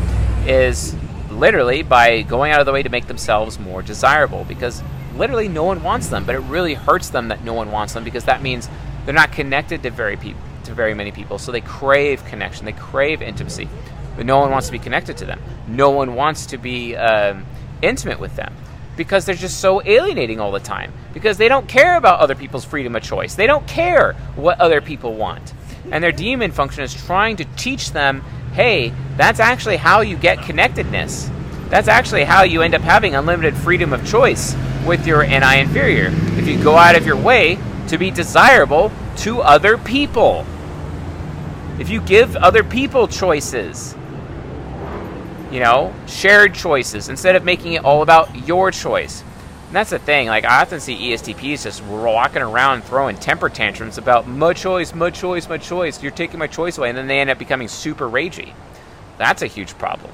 is 0.47 0.94
literally 1.32 1.82
by 1.82 2.23
going 2.23 2.52
out 2.52 2.61
of 2.61 2.66
the 2.66 2.73
way 2.73 2.85
to 2.85 2.88
make 2.88 3.09
themselves 3.09 3.59
more 3.59 3.82
desirable 3.82 4.44
because 4.44 4.85
literally 5.16 5.49
no 5.49 5.64
one 5.64 5.82
wants 5.82 6.06
them, 6.11 6.25
but 6.25 6.37
it 6.37 6.42
really 6.42 6.75
hurts 6.75 7.11
them 7.11 7.26
that 7.26 7.42
no 7.42 7.54
one 7.54 7.73
wants 7.73 7.92
them 7.92 8.04
because 8.04 8.26
that 8.26 8.40
means 8.40 8.68
they're 9.04 9.12
not 9.12 9.32
connected 9.32 9.82
to 9.82 9.90
very 9.90 10.16
pe- 10.16 10.37
to 10.62 10.75
very 10.75 10.94
many 10.94 11.11
people. 11.11 11.40
So 11.40 11.50
they 11.50 11.61
crave 11.61 12.25
connection, 12.26 12.66
they 12.66 12.73
crave 12.73 13.20
intimacy, 13.20 13.68
but 14.14 14.26
no 14.26 14.38
one 14.38 14.52
wants 14.52 14.68
to 14.68 14.73
be 14.73 14.78
connected 14.78 15.16
to 15.16 15.25
them. 15.25 15.42
No 15.66 15.90
one 15.90 16.14
wants 16.14 16.47
to 16.47 16.56
be 16.56 16.94
um, 16.94 17.47
intimate 17.82 18.20
with 18.20 18.37
them 18.37 18.54
because 18.96 19.25
they're 19.25 19.34
just 19.34 19.60
so 19.60 19.82
alienating 19.84 20.40
all 20.40 20.52
the 20.52 20.60
time 20.60 20.92
because 21.14 21.38
they 21.38 21.49
don't 21.49 21.68
care 21.68 21.96
about 21.96 22.20
other 22.20 22.34
people's 22.34 22.64
freedom 22.64 22.94
of 22.94 23.02
choice. 23.02 23.34
They 23.34 23.46
don't 23.46 23.66
care 23.66 24.12
what 24.37 24.60
other 24.60 24.80
people 24.80 25.14
want. 25.14 25.54
And 25.90 26.04
their 26.04 26.12
demon 26.12 26.52
function 26.52 26.84
is 26.84 26.94
trying 26.94 27.37
to 27.37 27.44
teach 27.56 27.92
them, 27.92 28.22
"Hey, 28.52 28.92
that's 29.16 29.40
actually 29.40 29.78
how 29.78 30.02
you 30.02 30.16
get 30.16 30.42
connectedness. 30.42 31.30
That's 31.68 31.88
actually 31.88 32.25
how 32.25 32.42
you 32.42 32.62
end 32.62 32.75
up 32.75 32.82
having 32.82 33.14
unlimited 33.14 33.56
freedom 33.56 33.92
of 33.92 34.04
choice 34.06 34.56
with 34.84 35.06
your 35.06 35.22
NI 35.22 35.60
inferior. 35.60 36.12
If 36.37 36.49
you 36.49 36.62
go 36.62 36.76
out 36.76 36.96
of 36.96 37.06
your 37.06 37.16
way 37.16 37.58
to 37.88 37.99
be 37.99 38.10
desirable 38.10 38.92
to 39.18 39.40
other 39.40 39.76
people. 39.78 40.44
If 41.78 41.88
you 41.88 42.00
give 42.00 42.37
other 42.37 42.62
people 42.62 43.08
choices, 43.08 43.94
you 45.50 45.61
know, 45.61 45.95
shared 46.07 46.54
choices 46.54 47.09
instead 47.09 47.37
of 47.37 47.45
making 47.45 47.73
it 47.73 47.85
all 47.85 48.02
about 48.02 48.47
your 48.47 48.71
choice. 48.71 49.23
And 49.66 49.76
that's 49.76 49.90
the 49.90 49.99
thing. 49.99 50.26
Like 50.26 50.45
I 50.45 50.62
often 50.62 50.80
see 50.80 50.97
ESTPs 50.97 51.62
just 51.62 51.83
walking 51.85 52.42
around 52.42 52.83
throwing 52.83 53.16
temper 53.16 53.49
tantrums 53.49 53.99
about 53.99 54.26
my 54.26 54.52
choice, 54.52 54.95
my 54.95 55.11
choice, 55.11 55.49
my 55.49 55.59
choice. 55.59 56.02
You're 56.02 56.12
taking 56.12 56.38
my 56.38 56.47
choice 56.47 56.76
away, 56.78 56.88
and 56.88 56.99
then 56.99 57.07
they 57.07 57.21
end 57.21 57.30
up 57.30 57.38
becoming 57.38 57.69
super 57.69 58.09
ragey. 58.09 58.52
That's 59.19 59.42
a 59.42 59.47
huge 59.47 59.76
problem. 59.78 60.12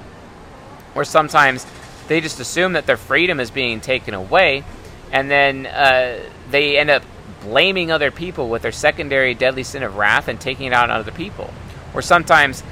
Or 0.95 1.05
sometimes 1.05 1.67
they 2.09 2.21
just 2.21 2.41
assume 2.41 2.75
that 2.75 2.87
their 2.87 2.97
freedom 2.97 3.41
is 3.41 3.51
being 3.51 3.81
taken 3.81 4.15
away, 4.15 4.65
and 5.13 5.31
then 5.31 5.67
uh, 5.67 6.19
they 6.51 6.79
end 6.79 6.91
up 6.91 7.03
blaming 7.41 7.91
other 7.91 8.11
people 8.11 8.49
with 8.49 8.63
their 8.63 8.73
secondary 8.73 9.35
deadly 9.35 9.63
sin 9.63 9.83
of 9.83 9.97
wrath 9.97 10.29
and 10.29 10.41
taking 10.41 10.67
it 10.67 10.73
out 10.73 10.91
on 10.91 11.01
other 11.01 11.13
people. 11.13 11.53
Or 11.95 12.03
sometimes 12.03 12.63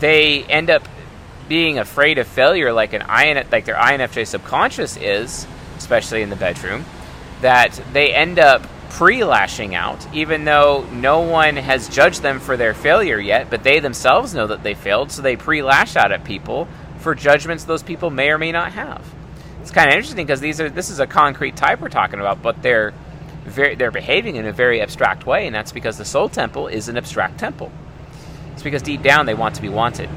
they 0.00 0.44
end 0.44 0.70
up 0.70 0.86
being 1.48 1.78
afraid 1.78 2.18
of 2.18 2.26
failure 2.26 2.72
like 2.72 2.92
an 2.92 3.02
IN, 3.02 3.46
like 3.50 3.64
their 3.64 3.74
INFJ 3.74 4.26
subconscious 4.26 4.96
is, 4.96 5.46
especially 5.76 6.22
in 6.22 6.30
the 6.30 6.36
bedroom, 6.36 6.84
that 7.40 7.80
they 7.92 8.14
end 8.14 8.38
up 8.38 8.62
pre-lashing 8.90 9.74
out, 9.74 10.06
even 10.14 10.44
though 10.44 10.86
no 10.92 11.20
one 11.20 11.56
has 11.56 11.88
judged 11.88 12.22
them 12.22 12.38
for 12.38 12.56
their 12.56 12.74
failure 12.74 13.18
yet, 13.18 13.50
but 13.50 13.64
they 13.64 13.80
themselves 13.80 14.34
know 14.34 14.46
that 14.46 14.62
they 14.62 14.74
failed, 14.74 15.10
so 15.10 15.20
they 15.20 15.36
pre-lash 15.36 15.96
out 15.96 16.12
at 16.12 16.24
people 16.24 16.68
for 16.98 17.14
judgments 17.14 17.64
those 17.64 17.82
people 17.82 18.08
may 18.08 18.30
or 18.30 18.38
may 18.38 18.52
not 18.52 18.72
have. 18.72 19.04
It's 19.60 19.70
kind 19.70 19.88
of 19.88 19.94
interesting 19.94 20.26
because 20.26 20.40
these 20.40 20.60
are 20.60 20.70
this 20.70 20.90
is 20.90 21.00
a 21.00 21.06
concrete 21.06 21.56
type 21.56 21.80
we're 21.80 21.88
talking 21.88 22.20
about, 22.20 22.42
but 22.42 22.62
they're 22.62 22.92
very, 23.44 23.74
they're 23.74 23.90
behaving 23.90 24.36
in 24.36 24.46
a 24.46 24.52
very 24.52 24.80
abstract 24.80 25.26
way, 25.26 25.46
and 25.46 25.54
that's 25.54 25.72
because 25.72 25.98
the 25.98 26.04
soul 26.04 26.28
temple 26.28 26.68
is 26.68 26.88
an 26.88 26.96
abstract 26.96 27.38
temple. 27.38 27.72
It's 28.52 28.62
because 28.62 28.82
deep 28.82 29.02
down 29.02 29.26
they 29.26 29.34
want 29.34 29.56
to 29.56 29.62
be 29.62 29.68
wanted 29.68 30.08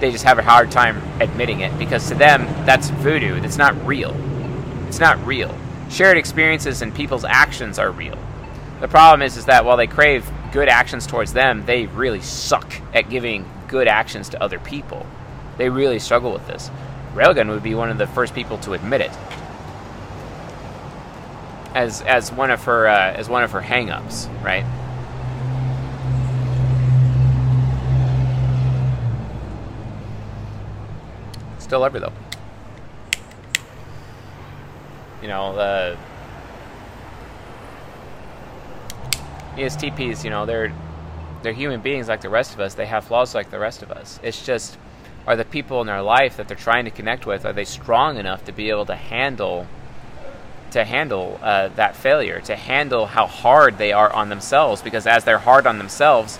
they 0.00 0.10
just 0.10 0.24
have 0.24 0.38
a 0.38 0.42
hard 0.42 0.70
time 0.70 1.02
admitting 1.20 1.60
it 1.60 1.76
because 1.78 2.08
to 2.08 2.14
them 2.14 2.42
that's 2.66 2.90
voodoo. 2.90 3.36
It's 3.42 3.56
not 3.56 3.74
real. 3.86 4.14
It's 4.88 5.00
not 5.00 5.24
real. 5.26 5.56
Shared 5.90 6.18
experiences 6.18 6.82
and 6.82 6.94
people's 6.94 7.24
actions 7.24 7.78
are 7.78 7.90
real. 7.90 8.18
The 8.80 8.88
problem 8.88 9.22
is, 9.22 9.36
is 9.36 9.46
that 9.46 9.64
while 9.64 9.76
they 9.76 9.86
crave 9.86 10.28
good 10.52 10.68
actions 10.68 11.06
towards 11.06 11.32
them, 11.32 11.64
they 11.64 11.86
really 11.86 12.20
suck 12.20 12.72
at 12.94 13.08
giving 13.08 13.48
good 13.68 13.88
actions 13.88 14.28
to 14.30 14.42
other 14.42 14.58
people. 14.58 15.06
They 15.56 15.70
really 15.70 15.98
struggle 15.98 16.32
with 16.32 16.46
this. 16.46 16.70
Railgun 17.14 17.48
would 17.48 17.62
be 17.62 17.74
one 17.74 17.90
of 17.90 17.98
the 17.98 18.06
first 18.06 18.34
people 18.34 18.58
to 18.58 18.74
admit 18.74 19.00
it 19.00 19.12
as 21.76 22.00
as 22.02 22.32
one 22.32 22.50
of 22.50 22.64
her 22.64 22.88
uh, 22.88 23.12
as 23.12 23.28
one 23.28 23.44
of 23.44 23.52
her 23.52 23.60
hangups, 23.60 24.28
right? 24.42 24.64
Still 31.66 31.82
her 31.82 31.98
though. 31.98 32.12
You 35.20 35.26
know, 35.26 35.56
the 35.56 35.96
ESTPs, 39.56 40.22
you 40.22 40.30
know, 40.30 40.46
they're 40.46 40.72
they're 41.42 41.52
human 41.52 41.80
beings 41.80 42.06
like 42.06 42.20
the 42.20 42.28
rest 42.28 42.54
of 42.54 42.60
us. 42.60 42.74
They 42.74 42.86
have 42.86 43.06
flaws 43.06 43.34
like 43.34 43.50
the 43.50 43.58
rest 43.58 43.82
of 43.82 43.90
us. 43.90 44.20
It's 44.22 44.46
just 44.46 44.78
are 45.26 45.34
the 45.34 45.44
people 45.44 45.80
in 45.80 45.88
their 45.88 46.02
life 46.02 46.36
that 46.36 46.46
they're 46.46 46.56
trying 46.56 46.84
to 46.84 46.92
connect 46.92 47.26
with 47.26 47.44
are 47.44 47.52
they 47.52 47.64
strong 47.64 48.16
enough 48.16 48.44
to 48.44 48.52
be 48.52 48.70
able 48.70 48.86
to 48.86 48.94
handle 48.94 49.66
to 50.70 50.84
handle 50.84 51.40
uh, 51.42 51.66
that 51.74 51.96
failure, 51.96 52.40
to 52.42 52.54
handle 52.54 53.06
how 53.06 53.26
hard 53.26 53.76
they 53.78 53.92
are 53.92 54.12
on 54.12 54.28
themselves? 54.28 54.82
Because 54.82 55.04
as 55.04 55.24
they're 55.24 55.38
hard 55.38 55.66
on 55.66 55.78
themselves, 55.78 56.38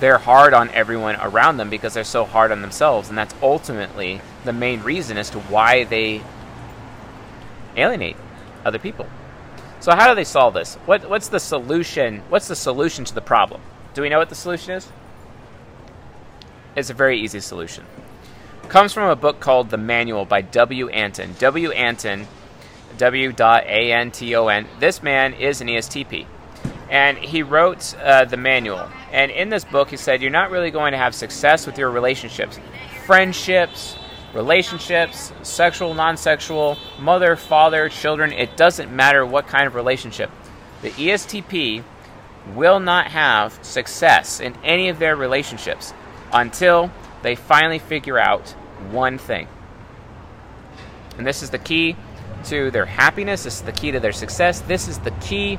they're 0.00 0.18
hard 0.18 0.54
on 0.54 0.70
everyone 0.70 1.16
around 1.16 1.58
them 1.58 1.70
because 1.70 1.94
they're 1.94 2.04
so 2.04 2.24
hard 2.24 2.50
on 2.50 2.62
themselves, 2.62 3.08
and 3.08 3.16
that's 3.16 3.34
ultimately 3.42 4.20
the 4.44 4.52
main 4.52 4.82
reason 4.82 5.16
as 5.16 5.30
to 5.30 5.38
why 5.40 5.84
they 5.84 6.22
alienate 7.76 8.16
other 8.64 8.78
people. 8.78 9.06
So 9.80 9.94
how 9.94 10.08
do 10.08 10.14
they 10.14 10.24
solve 10.24 10.54
this? 10.54 10.74
What, 10.86 11.08
what's 11.08 11.28
the 11.28 11.40
solution? 11.40 12.22
What's 12.28 12.48
the 12.48 12.56
solution 12.56 13.04
to 13.06 13.14
the 13.14 13.20
problem? 13.20 13.60
Do 13.94 14.02
we 14.02 14.08
know 14.08 14.18
what 14.18 14.28
the 14.28 14.34
solution 14.34 14.74
is? 14.74 14.88
It's 16.76 16.90
a 16.90 16.94
very 16.94 17.20
easy 17.20 17.40
solution. 17.40 17.84
It 18.62 18.68
comes 18.68 18.92
from 18.92 19.10
a 19.10 19.16
book 19.16 19.40
called 19.40 19.70
The 19.70 19.78
Manual 19.78 20.24
by 20.24 20.42
W. 20.42 20.88
Anton. 20.88 21.34
W. 21.38 21.70
Anton, 21.72 22.26
W. 22.98 23.34
A. 23.38 23.92
N. 23.92 24.10
T. 24.10 24.34
O. 24.34 24.48
N. 24.48 24.66
This 24.78 25.02
man 25.02 25.34
is 25.34 25.60
an 25.60 25.68
ESTP, 25.68 26.26
and 26.88 27.18
he 27.18 27.42
wrote 27.42 27.94
uh, 27.96 28.24
the 28.26 28.36
manual. 28.36 28.88
And 29.12 29.30
in 29.30 29.48
this 29.48 29.64
book, 29.64 29.90
he 29.90 29.96
said 29.96 30.22
you're 30.22 30.30
not 30.30 30.50
really 30.50 30.70
going 30.70 30.92
to 30.92 30.98
have 30.98 31.14
success 31.14 31.66
with 31.66 31.78
your 31.78 31.90
relationships, 31.90 32.58
friendships, 33.06 33.96
relationships, 34.34 35.32
sexual, 35.42 35.94
non 35.94 36.16
sexual, 36.16 36.78
mother, 36.98 37.36
father, 37.36 37.88
children, 37.88 38.32
it 38.32 38.56
doesn't 38.56 38.94
matter 38.94 39.26
what 39.26 39.46
kind 39.46 39.66
of 39.66 39.74
relationship. 39.74 40.30
The 40.82 40.90
ESTP 40.90 41.82
will 42.54 42.80
not 42.80 43.08
have 43.08 43.58
success 43.62 44.40
in 44.40 44.54
any 44.64 44.88
of 44.88 44.98
their 44.98 45.16
relationships 45.16 45.92
until 46.32 46.90
they 47.22 47.34
finally 47.34 47.78
figure 47.78 48.18
out 48.18 48.50
one 48.90 49.18
thing. 49.18 49.46
And 51.18 51.26
this 51.26 51.42
is 51.42 51.50
the 51.50 51.58
key 51.58 51.96
to 52.44 52.70
their 52.70 52.86
happiness, 52.86 53.44
this 53.44 53.56
is 53.56 53.62
the 53.62 53.72
key 53.72 53.90
to 53.90 54.00
their 54.00 54.12
success, 54.12 54.60
this 54.62 54.88
is 54.88 54.98
the 55.00 55.10
key 55.12 55.58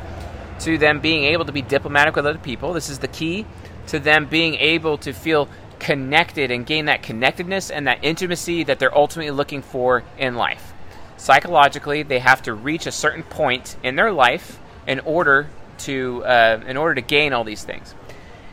to 0.62 0.78
them 0.78 1.00
being 1.00 1.26
able 1.26 1.46
to 1.46 1.52
be 1.52 1.62
diplomatic 1.62 2.16
with 2.16 2.26
other 2.26 2.40
people, 2.40 2.74
this 2.74 2.90
is 2.90 3.00
the 3.00 3.08
key 3.08 3.46
to 3.88 4.00
them 4.00 4.26
being 4.26 4.56
able 4.56 4.98
to 5.00 5.12
feel 5.12 5.50
connected 5.80 6.52
and 6.52 6.66
gain 6.66 6.86
that 6.86 7.02
connectedness 7.02 7.72
and 7.72 7.88
that 7.88 8.00
intimacy 8.04 8.64
that 8.64 8.78
they're 8.78 8.96
ultimately 8.96 9.32
looking 9.32 9.62
for 9.62 10.04
in 10.18 10.36
life. 10.36 10.74
Psychologically, 11.18 12.04
they 12.04 12.20
have 12.20 12.44
to 12.44 12.54
reach 12.54 12.86
a 12.86 12.92
certain 12.92 13.24
point 13.24 13.76
in 13.84 13.96
their 13.96 14.12
life 14.12 14.60
in 14.88 15.00
order 15.02 15.50
to 15.80 16.24
uh, 16.24 16.62
in 16.68 16.78
order 16.78 16.96
to 16.96 17.02
gain 17.02 17.34
all 17.34 17.44
these 17.44 17.64
things. 17.64 17.96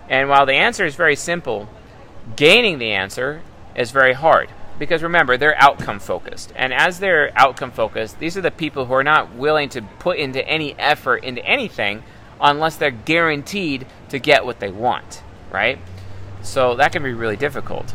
And 0.08 0.28
while 0.28 0.46
the 0.46 0.54
answer 0.54 0.86
is 0.86 0.94
very 0.94 1.16
simple, 1.16 1.68
gaining 2.36 2.78
the 2.78 2.92
answer 2.92 3.42
is 3.74 3.90
very 3.90 4.14
hard 4.14 4.48
because 4.78 5.02
remember 5.02 5.37
they're 5.37 5.61
outcome 5.61 5.99
focused 5.99 6.52
and 6.56 6.73
as 6.73 7.00
they're 7.00 7.32
outcome 7.37 7.70
focused 7.70 8.18
these 8.18 8.37
are 8.37 8.42
the 8.42 8.50
people 8.50 8.87
who 8.87 8.92
are 8.94 9.04
not 9.04 9.35
willing 9.35 9.68
to 9.68 9.82
put 9.99 10.18
into 10.18 10.47
any 10.47 10.75
effort 10.78 11.25
into 11.25 11.44
anything 11.44 12.02
unless 12.40 12.76
they're 12.76 12.90
guaranteed 12.90 13.87
to 14.08 14.18
get 14.18 14.44
what 14.44 14.61
they 14.61 14.70
want 14.70 15.23
right 15.50 15.78
so 16.42 16.76
that 16.76 16.92
can 16.92 17.02
be 17.02 17.12
really 17.12 17.37
difficult. 17.37 17.94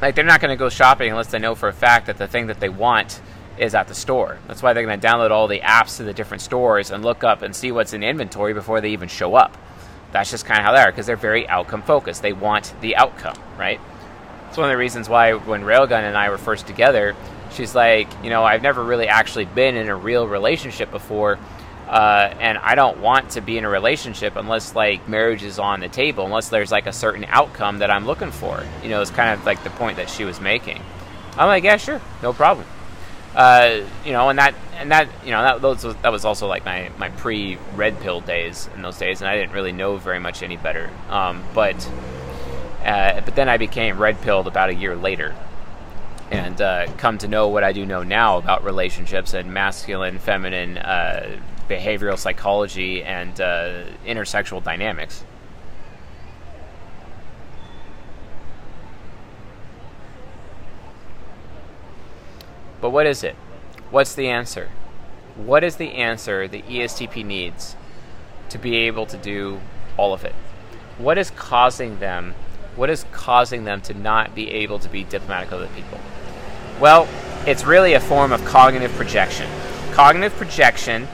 Like 0.00 0.14
they're 0.14 0.24
not 0.24 0.40
going 0.40 0.50
to 0.50 0.56
go 0.56 0.68
shopping 0.68 1.10
unless 1.10 1.30
they 1.30 1.38
know 1.38 1.54
for 1.54 1.68
a 1.68 1.72
fact 1.72 2.06
that 2.06 2.18
the 2.18 2.26
thing 2.26 2.48
that 2.48 2.60
they 2.60 2.68
want 2.68 3.20
is 3.56 3.74
at 3.74 3.86
the 3.86 3.94
store. 3.94 4.38
That's 4.48 4.62
why 4.62 4.72
they're 4.72 4.84
going 4.84 4.98
to 4.98 5.06
download 5.06 5.30
all 5.30 5.46
the 5.46 5.60
apps 5.60 5.98
to 5.98 6.02
the 6.02 6.12
different 6.12 6.40
stores 6.40 6.90
and 6.90 7.04
look 7.04 7.22
up 7.22 7.42
and 7.42 7.54
see 7.54 7.70
what's 7.70 7.92
in 7.92 8.02
inventory 8.02 8.52
before 8.52 8.80
they 8.80 8.90
even 8.90 9.08
show 9.08 9.34
up. 9.34 9.56
that's 10.10 10.30
just 10.30 10.44
kind 10.44 10.58
of 10.58 10.66
how 10.66 10.72
they 10.72 10.80
are 10.80 10.90
because 10.90 11.06
they're 11.06 11.16
very 11.16 11.48
outcome 11.48 11.82
focused. 11.82 12.22
They 12.22 12.32
want 12.32 12.74
the 12.80 12.96
outcome, 12.96 13.36
right? 13.56 13.80
It's 14.52 14.58
one 14.58 14.68
of 14.68 14.74
the 14.74 14.76
reasons 14.76 15.08
why 15.08 15.32
when 15.32 15.62
Railgun 15.62 16.02
and 16.02 16.14
I 16.14 16.28
were 16.28 16.36
first 16.36 16.66
together, 16.66 17.16
she's 17.52 17.74
like, 17.74 18.06
you 18.22 18.28
know, 18.28 18.44
I've 18.44 18.60
never 18.60 18.84
really 18.84 19.08
actually 19.08 19.46
been 19.46 19.76
in 19.76 19.88
a 19.88 19.96
real 19.96 20.28
relationship 20.28 20.90
before. 20.90 21.38
Uh, 21.88 22.34
and 22.38 22.58
I 22.58 22.74
don't 22.74 22.98
want 22.98 23.30
to 23.30 23.40
be 23.40 23.56
in 23.56 23.64
a 23.64 23.70
relationship 23.70 24.36
unless 24.36 24.74
like 24.74 25.08
marriage 25.08 25.42
is 25.42 25.58
on 25.58 25.80
the 25.80 25.88
table, 25.88 26.26
unless 26.26 26.50
there's 26.50 26.70
like 26.70 26.86
a 26.86 26.92
certain 26.92 27.24
outcome 27.28 27.78
that 27.78 27.90
I'm 27.90 28.04
looking 28.04 28.30
for. 28.30 28.62
You 28.82 28.90
know, 28.90 29.00
it's 29.00 29.10
kind 29.10 29.32
of 29.32 29.46
like 29.46 29.64
the 29.64 29.70
point 29.70 29.96
that 29.96 30.10
she 30.10 30.24
was 30.26 30.38
making. 30.38 30.82
I'm 31.38 31.48
like, 31.48 31.64
yeah, 31.64 31.78
sure, 31.78 32.02
no 32.22 32.34
problem. 32.34 32.66
Uh, 33.34 33.80
you 34.04 34.12
know, 34.12 34.28
and 34.28 34.38
that 34.38 34.54
and 34.76 34.90
that 34.90 35.08
you 35.24 35.30
know 35.30 35.40
that 35.40 35.62
those 35.62 35.82
was, 35.82 35.96
that 36.02 36.12
was 36.12 36.26
also 36.26 36.46
like 36.46 36.66
my 36.66 36.90
my 36.98 37.08
pre 37.08 37.56
red 37.74 37.98
pill 38.00 38.20
days 38.20 38.68
in 38.74 38.82
those 38.82 38.98
days, 38.98 39.22
and 39.22 39.30
I 39.30 39.34
didn't 39.38 39.52
really 39.52 39.72
know 39.72 39.96
very 39.96 40.18
much 40.18 40.42
any 40.42 40.58
better. 40.58 40.90
Um, 41.08 41.42
but 41.54 41.88
uh, 42.84 43.20
but 43.20 43.34
then 43.34 43.48
I 43.48 43.56
became 43.56 43.98
red 43.98 44.20
pilled 44.22 44.46
about 44.46 44.70
a 44.70 44.74
year 44.74 44.96
later, 44.96 45.34
and 46.30 46.60
uh, 46.60 46.86
come 46.96 47.18
to 47.18 47.28
know 47.28 47.48
what 47.48 47.64
I 47.64 47.72
do 47.72 47.86
know 47.86 48.02
now 48.02 48.38
about 48.38 48.64
relationships 48.64 49.34
and 49.34 49.52
masculine, 49.52 50.18
feminine, 50.18 50.78
uh, 50.78 51.38
behavioral 51.68 52.18
psychology, 52.18 53.02
and 53.02 53.40
uh, 53.40 53.84
intersexual 54.06 54.62
dynamics. 54.62 55.24
But 62.80 62.90
what 62.90 63.06
is 63.06 63.22
it? 63.22 63.36
What's 63.92 64.14
the 64.14 64.28
answer? 64.28 64.70
What 65.36 65.62
is 65.62 65.76
the 65.76 65.92
answer 65.92 66.48
the 66.48 66.62
ESTP 66.62 67.24
needs 67.24 67.76
to 68.48 68.58
be 68.58 68.74
able 68.74 69.06
to 69.06 69.16
do 69.16 69.60
all 69.96 70.12
of 70.12 70.24
it? 70.24 70.34
What 70.98 71.16
is 71.16 71.30
causing 71.30 72.00
them? 72.00 72.34
What 72.76 72.90
is 72.90 73.04
causing 73.12 73.64
them 73.64 73.80
to 73.82 73.94
not 73.94 74.34
be 74.34 74.50
able 74.50 74.78
to 74.80 74.88
be 74.88 75.04
diplomatic 75.04 75.50
with 75.50 75.60
other 75.60 75.74
people? 75.74 75.98
Well, 76.80 77.08
it's 77.46 77.64
really 77.64 77.94
a 77.94 78.00
form 78.00 78.32
of 78.32 78.44
cognitive 78.44 78.92
projection. 78.92 79.50
Cognitive 79.92 80.36
projection 80.36 81.08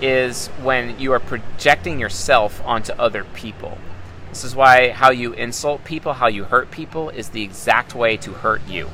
is 0.00 0.48
when 0.62 0.98
you 0.98 1.12
are 1.12 1.20
projecting 1.20 2.00
yourself 2.00 2.62
onto 2.64 2.92
other 2.94 3.24
people. 3.34 3.78
This 4.30 4.44
is 4.44 4.56
why 4.56 4.90
how 4.90 5.10
you 5.10 5.32
insult 5.34 5.84
people, 5.84 6.14
how 6.14 6.28
you 6.28 6.44
hurt 6.44 6.70
people, 6.70 7.10
is 7.10 7.28
the 7.28 7.42
exact 7.42 7.94
way 7.94 8.16
to 8.18 8.32
hurt 8.32 8.66
you 8.66 8.88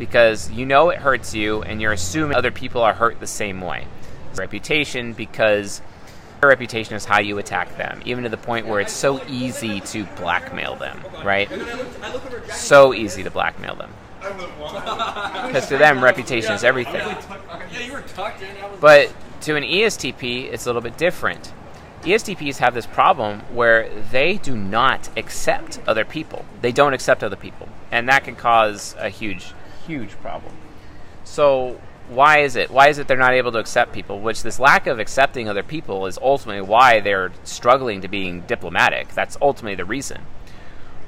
because 0.00 0.50
you 0.50 0.64
know 0.64 0.88
it 0.88 0.98
hurts 0.98 1.34
you 1.34 1.62
and 1.62 1.80
you're 1.80 1.92
assuming 1.92 2.34
other 2.34 2.50
people 2.50 2.80
are 2.80 2.94
hurt 2.94 3.20
the 3.20 3.26
same 3.26 3.60
way. 3.60 3.86
Reputation 4.34 5.12
because 5.12 5.82
your 6.42 6.48
reputation 6.48 6.94
is 6.94 7.04
how 7.04 7.20
you 7.20 7.38
attack 7.38 7.76
them, 7.76 8.00
even 8.04 8.24
to 8.24 8.30
the 8.30 8.36
point 8.36 8.66
where 8.66 8.80
it's 8.80 8.92
so 8.92 9.22
easy 9.28 9.80
to 9.80 10.04
blackmail 10.16 10.74
them, 10.76 10.98
right? 11.24 11.50
So 12.50 12.94
easy 12.94 13.22
to 13.22 13.30
blackmail 13.30 13.74
them. 13.74 13.92
Because 14.20 15.68
to 15.68 15.76
them, 15.76 16.02
reputation 16.02 16.52
is 16.52 16.64
everything. 16.64 17.06
But 18.80 19.12
to 19.42 19.56
an 19.56 19.64
ESTP, 19.64 20.50
it's 20.52 20.64
a 20.64 20.68
little 20.68 20.82
bit 20.82 20.96
different. 20.96 21.52
ESTPs 22.02 22.56
have 22.56 22.72
this 22.72 22.86
problem 22.86 23.40
where 23.52 23.90
they 24.10 24.38
do 24.38 24.56
not 24.56 25.10
accept 25.18 25.78
other 25.86 26.06
people. 26.06 26.46
They 26.62 26.72
don't 26.72 26.94
accept 26.94 27.22
other 27.22 27.36
people. 27.36 27.68
And 27.90 28.08
that 28.08 28.24
can 28.24 28.36
cause 28.36 28.94
a 28.98 29.10
huge 29.10 29.52
huge 29.86 30.10
problem. 30.22 30.54
So 31.24 31.80
why 32.10 32.40
is 32.40 32.56
it? 32.56 32.70
Why 32.70 32.88
is 32.88 32.98
it 32.98 33.06
they're 33.06 33.16
not 33.16 33.34
able 33.34 33.52
to 33.52 33.58
accept 33.58 33.92
people? 33.92 34.20
Which 34.20 34.42
this 34.42 34.58
lack 34.58 34.88
of 34.88 34.98
accepting 34.98 35.48
other 35.48 35.62
people 35.62 36.06
is 36.06 36.18
ultimately 36.20 36.60
why 36.60 36.98
they're 36.98 37.30
struggling 37.44 38.00
to 38.00 38.08
being 38.08 38.40
diplomatic. 38.42 39.14
That's 39.14 39.38
ultimately 39.40 39.76
the 39.76 39.84
reason. 39.84 40.22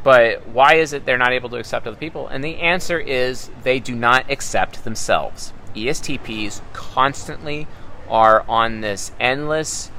But 0.05 0.47
why 0.47 0.75
is 0.75 0.93
it 0.93 1.05
they're 1.05 1.19
not 1.19 1.33
able 1.33 1.49
to 1.51 1.57
accept 1.57 1.87
other 1.87 1.97
people? 1.97 2.29
And 2.29 2.43
the 2.45 2.57
answer 2.57 3.01
is 3.01 3.51
they 3.65 3.81
do 3.81 3.97
not 3.97 4.31
accept 4.31 4.85
themselves. 4.85 5.53
ESTPs 5.75 6.61
constantly 6.73 7.67
are 8.09 8.45
on 8.49 8.81
this 8.81 9.11
endless 9.19 9.91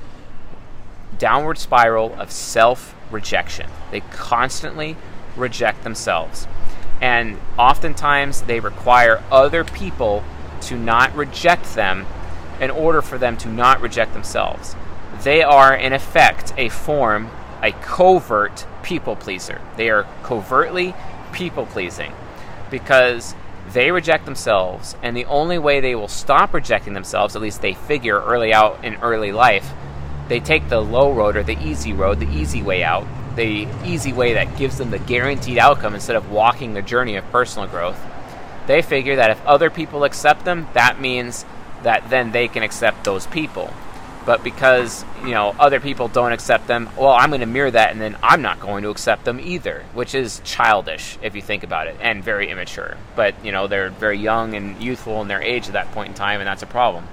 downward 1.18 1.58
spiral 1.58 2.14
of 2.16 2.32
self 2.32 2.96
rejection. 3.12 3.70
They 3.92 4.02
constantly 4.12 4.96
reject 5.36 5.84
themselves. 5.84 6.48
And 7.02 7.38
oftentimes 7.58 8.44
they 8.44 8.62
require 8.62 9.22
other 9.30 9.66
people 9.66 10.24
to 10.68 10.76
not 10.76 11.16
reject 11.16 11.76
them 11.76 12.06
in 12.60 12.72
order 12.72 13.02
for 13.02 13.18
them 13.18 13.38
to 13.38 13.50
not 13.50 13.82
reject 13.82 14.14
themselves. 14.14 14.76
They 15.24 15.42
are, 15.42 15.76
in 15.76 15.94
effect, 15.94 16.54
a 16.58 16.70
form, 16.70 17.30
a 17.62 17.72
covert 17.72 18.66
people 18.84 19.16
pleaser. 19.16 19.62
They 19.78 19.90
are 19.90 20.06
covertly 20.24 20.94
people 21.32 21.66
pleasing 21.66 22.14
because 22.70 23.36
they 23.72 23.92
reject 23.92 24.26
themselves, 24.26 24.96
and 25.02 25.16
the 25.16 25.26
only 25.26 25.58
way 25.58 25.80
they 25.80 25.96
will 25.96 26.08
stop 26.08 26.54
rejecting 26.54 26.94
themselves, 26.94 27.36
at 27.36 27.42
least 27.42 27.62
they 27.62 27.74
figure 27.74 28.20
early 28.20 28.54
out 28.54 28.84
in 28.84 28.96
early 28.96 29.32
life, 29.32 29.72
they 30.28 30.40
take 30.40 30.68
the 30.70 30.82
low 30.82 31.14
road 31.14 31.38
or 31.38 31.44
the 31.44 31.62
easy 31.64 31.94
road, 31.94 32.20
the 32.20 32.30
easy 32.30 32.62
way 32.62 32.84
out, 32.84 33.08
the 33.36 33.68
easy 33.86 34.12
way 34.14 34.34
that 34.34 34.58
gives 34.58 34.78
them 34.78 34.92
the 34.92 35.00
guaranteed 35.00 35.58
outcome 35.58 35.94
instead 35.96 36.16
of 36.16 36.30
walking 36.30 36.74
the 36.74 36.82
journey 36.82 37.16
of 37.16 37.30
personal 37.32 37.68
growth. 37.68 38.00
They 38.68 38.82
figure 38.82 39.18
that 39.18 39.32
if 39.32 39.46
other 39.46 39.70
people 39.70 40.04
accept 40.04 40.46
them, 40.46 40.68
that 40.74 41.00
means 41.00 41.46
that 41.84 42.10
then 42.10 42.32
they 42.32 42.48
can 42.48 42.64
accept 42.64 43.04
those 43.04 43.28
people. 43.28 43.74
But 44.26 44.44
because, 44.44 45.04
you 45.24 45.32
know, 45.32 45.54
other 45.60 45.82
people 45.82 46.08
don't 46.08 46.32
accept 46.32 46.68
them, 46.68 46.90
well, 46.98 47.12
I'm 47.12 47.30
going 47.30 47.42
to 47.42 47.46
mirror 47.46 47.72
that 47.72 47.92
and 47.92 48.00
then 48.00 48.18
I'm 48.24 48.42
not 48.42 48.60
going 48.60 48.84
to 48.84 48.90
accept 48.90 49.26
them 49.26 49.40
either, 49.40 49.84
which 49.94 50.16
is 50.16 50.42
childish 50.46 51.18
if 51.22 51.36
you 51.36 51.42
think 51.42 51.64
about 51.64 51.88
it 51.88 51.98
and 52.00 52.24
very 52.24 52.50
immature. 52.50 52.98
But, 53.18 53.36
you 53.44 53.52
know, 53.52 53.68
they're 53.68 53.90
very 53.90 54.18
young 54.18 54.54
and 54.54 54.82
youthful 54.82 55.22
in 55.22 55.28
their 55.28 55.42
age 55.42 55.68
at 55.68 55.74
that 55.74 55.92
point 55.92 56.10
in 56.10 56.14
time 56.16 56.40
and 56.40 56.48
that's 56.48 56.64
a 56.64 56.68
problem. 56.68 57.08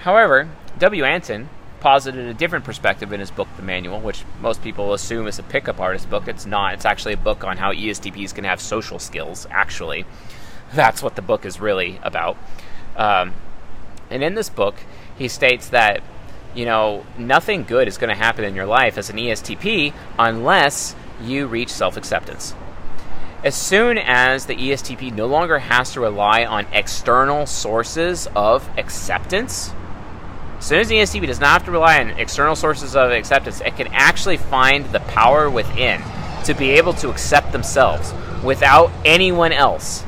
However, 0.00 0.48
W. 0.78 1.04
Anton 1.04 1.48
posited 1.82 2.28
a 2.28 2.32
different 2.32 2.64
perspective 2.64 3.12
in 3.12 3.18
his 3.18 3.32
book, 3.32 3.48
The 3.56 3.62
Manual, 3.62 4.00
which 4.00 4.24
most 4.40 4.62
people 4.62 4.94
assume 4.94 5.26
is 5.26 5.40
a 5.40 5.42
pickup 5.42 5.80
artist 5.80 6.08
book. 6.08 6.28
It's 6.28 6.46
not. 6.46 6.74
It's 6.74 6.84
actually 6.84 7.14
a 7.14 7.18
book 7.18 7.42
on 7.42 7.56
how 7.56 7.72
ESTPs 7.72 8.32
can 8.32 8.44
have 8.44 8.60
social 8.60 9.00
skills, 9.00 9.48
actually. 9.50 10.04
That's 10.74 11.02
what 11.02 11.16
the 11.16 11.22
book 11.22 11.44
is 11.44 11.60
really 11.60 11.98
about. 12.04 12.36
Um, 12.96 13.34
and 14.10 14.22
in 14.22 14.34
this 14.34 14.48
book, 14.48 14.76
he 15.18 15.26
states 15.26 15.70
that, 15.70 16.04
you 16.54 16.66
know, 16.66 17.04
nothing 17.18 17.64
good 17.64 17.88
is 17.88 17.98
going 17.98 18.10
to 18.10 18.16
happen 18.16 18.44
in 18.44 18.54
your 18.54 18.66
life 18.66 18.96
as 18.96 19.10
an 19.10 19.16
ESTP 19.16 19.92
unless 20.20 20.94
you 21.20 21.48
reach 21.48 21.68
self 21.70 21.96
acceptance. 21.96 22.54
As 23.42 23.56
soon 23.56 23.98
as 23.98 24.46
the 24.46 24.54
ESTP 24.54 25.12
no 25.12 25.26
longer 25.26 25.58
has 25.58 25.94
to 25.94 26.00
rely 26.00 26.44
on 26.44 26.64
external 26.72 27.44
sources 27.46 28.28
of 28.36 28.68
acceptance, 28.78 29.72
as 30.62 30.68
soon 30.68 30.78
as 30.78 30.86
the 30.86 30.94
ESTP 30.94 31.26
does 31.26 31.40
not 31.40 31.48
have 31.48 31.64
to 31.64 31.72
rely 31.72 31.98
on 31.98 32.10
external 32.10 32.54
sources 32.54 32.94
of 32.94 33.10
acceptance, 33.10 33.60
it 33.62 33.74
can 33.74 33.88
actually 33.88 34.36
find 34.36 34.86
the 34.92 35.00
power 35.00 35.50
within 35.50 36.00
to 36.44 36.54
be 36.54 36.70
able 36.70 36.92
to 36.92 37.10
accept 37.10 37.50
themselves 37.50 38.14
without 38.44 38.92
anyone 39.04 39.50
else. 39.50 40.04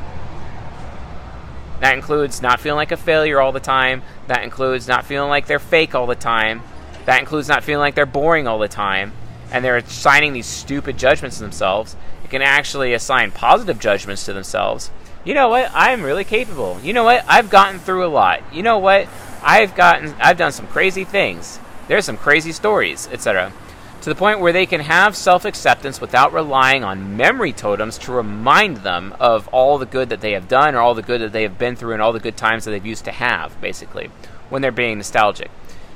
That 1.80 1.94
includes 1.94 2.40
not 2.40 2.60
feeling 2.60 2.76
like 2.76 2.92
a 2.92 2.96
failure 2.96 3.40
all 3.40 3.50
the 3.50 3.58
time. 3.58 4.02
That 4.28 4.44
includes 4.44 4.86
not 4.86 5.04
feeling 5.04 5.28
like 5.28 5.48
they're 5.48 5.58
fake 5.58 5.96
all 5.96 6.06
the 6.06 6.14
time. 6.14 6.62
That 7.06 7.18
includes 7.18 7.48
not 7.48 7.64
feeling 7.64 7.80
like 7.80 7.96
they're 7.96 8.06
boring 8.06 8.46
all 8.46 8.60
the 8.60 8.68
time. 8.68 9.12
And 9.50 9.64
they're 9.64 9.78
assigning 9.78 10.34
these 10.34 10.46
stupid 10.46 10.96
judgments 10.96 11.38
to 11.38 11.42
themselves. 11.42 11.96
It 12.22 12.30
can 12.30 12.42
actually 12.42 12.94
assign 12.94 13.32
positive 13.32 13.80
judgments 13.80 14.24
to 14.26 14.32
themselves. 14.32 14.92
You 15.24 15.34
know 15.34 15.48
what? 15.48 15.72
I'm 15.74 16.04
really 16.04 16.22
capable. 16.22 16.78
You 16.80 16.92
know 16.92 17.02
what? 17.02 17.24
I've 17.26 17.50
gotten 17.50 17.80
through 17.80 18.06
a 18.06 18.08
lot. 18.08 18.54
You 18.54 18.62
know 18.62 18.78
what? 18.78 19.08
I've 19.44 19.74
gotten 19.74 20.14
I've 20.18 20.38
done 20.38 20.52
some 20.52 20.66
crazy 20.66 21.04
things. 21.04 21.60
There's 21.86 22.06
some 22.06 22.16
crazy 22.16 22.52
stories, 22.52 23.08
etc. 23.12 23.52
To 24.00 24.10
the 24.10 24.16
point 24.16 24.40
where 24.40 24.52
they 24.52 24.66
can 24.66 24.80
have 24.80 25.16
self-acceptance 25.16 26.00
without 26.00 26.32
relying 26.32 26.82
on 26.82 27.16
memory 27.16 27.52
totems 27.52 27.98
to 27.98 28.12
remind 28.12 28.78
them 28.78 29.14
of 29.20 29.48
all 29.48 29.78
the 29.78 29.86
good 29.86 30.08
that 30.10 30.20
they 30.20 30.32
have 30.32 30.48
done 30.48 30.74
or 30.74 30.80
all 30.80 30.94
the 30.94 31.02
good 31.02 31.20
that 31.20 31.32
they 31.32 31.42
have 31.42 31.58
been 31.58 31.76
through 31.76 31.92
and 31.92 32.02
all 32.02 32.12
the 32.12 32.20
good 32.20 32.36
times 32.36 32.64
that 32.64 32.70
they've 32.70 32.84
used 32.84 33.04
to 33.04 33.12
have, 33.12 33.58
basically, 33.60 34.10
when 34.50 34.60
they're 34.60 34.72
being 34.72 34.98
nostalgic. 34.98 35.50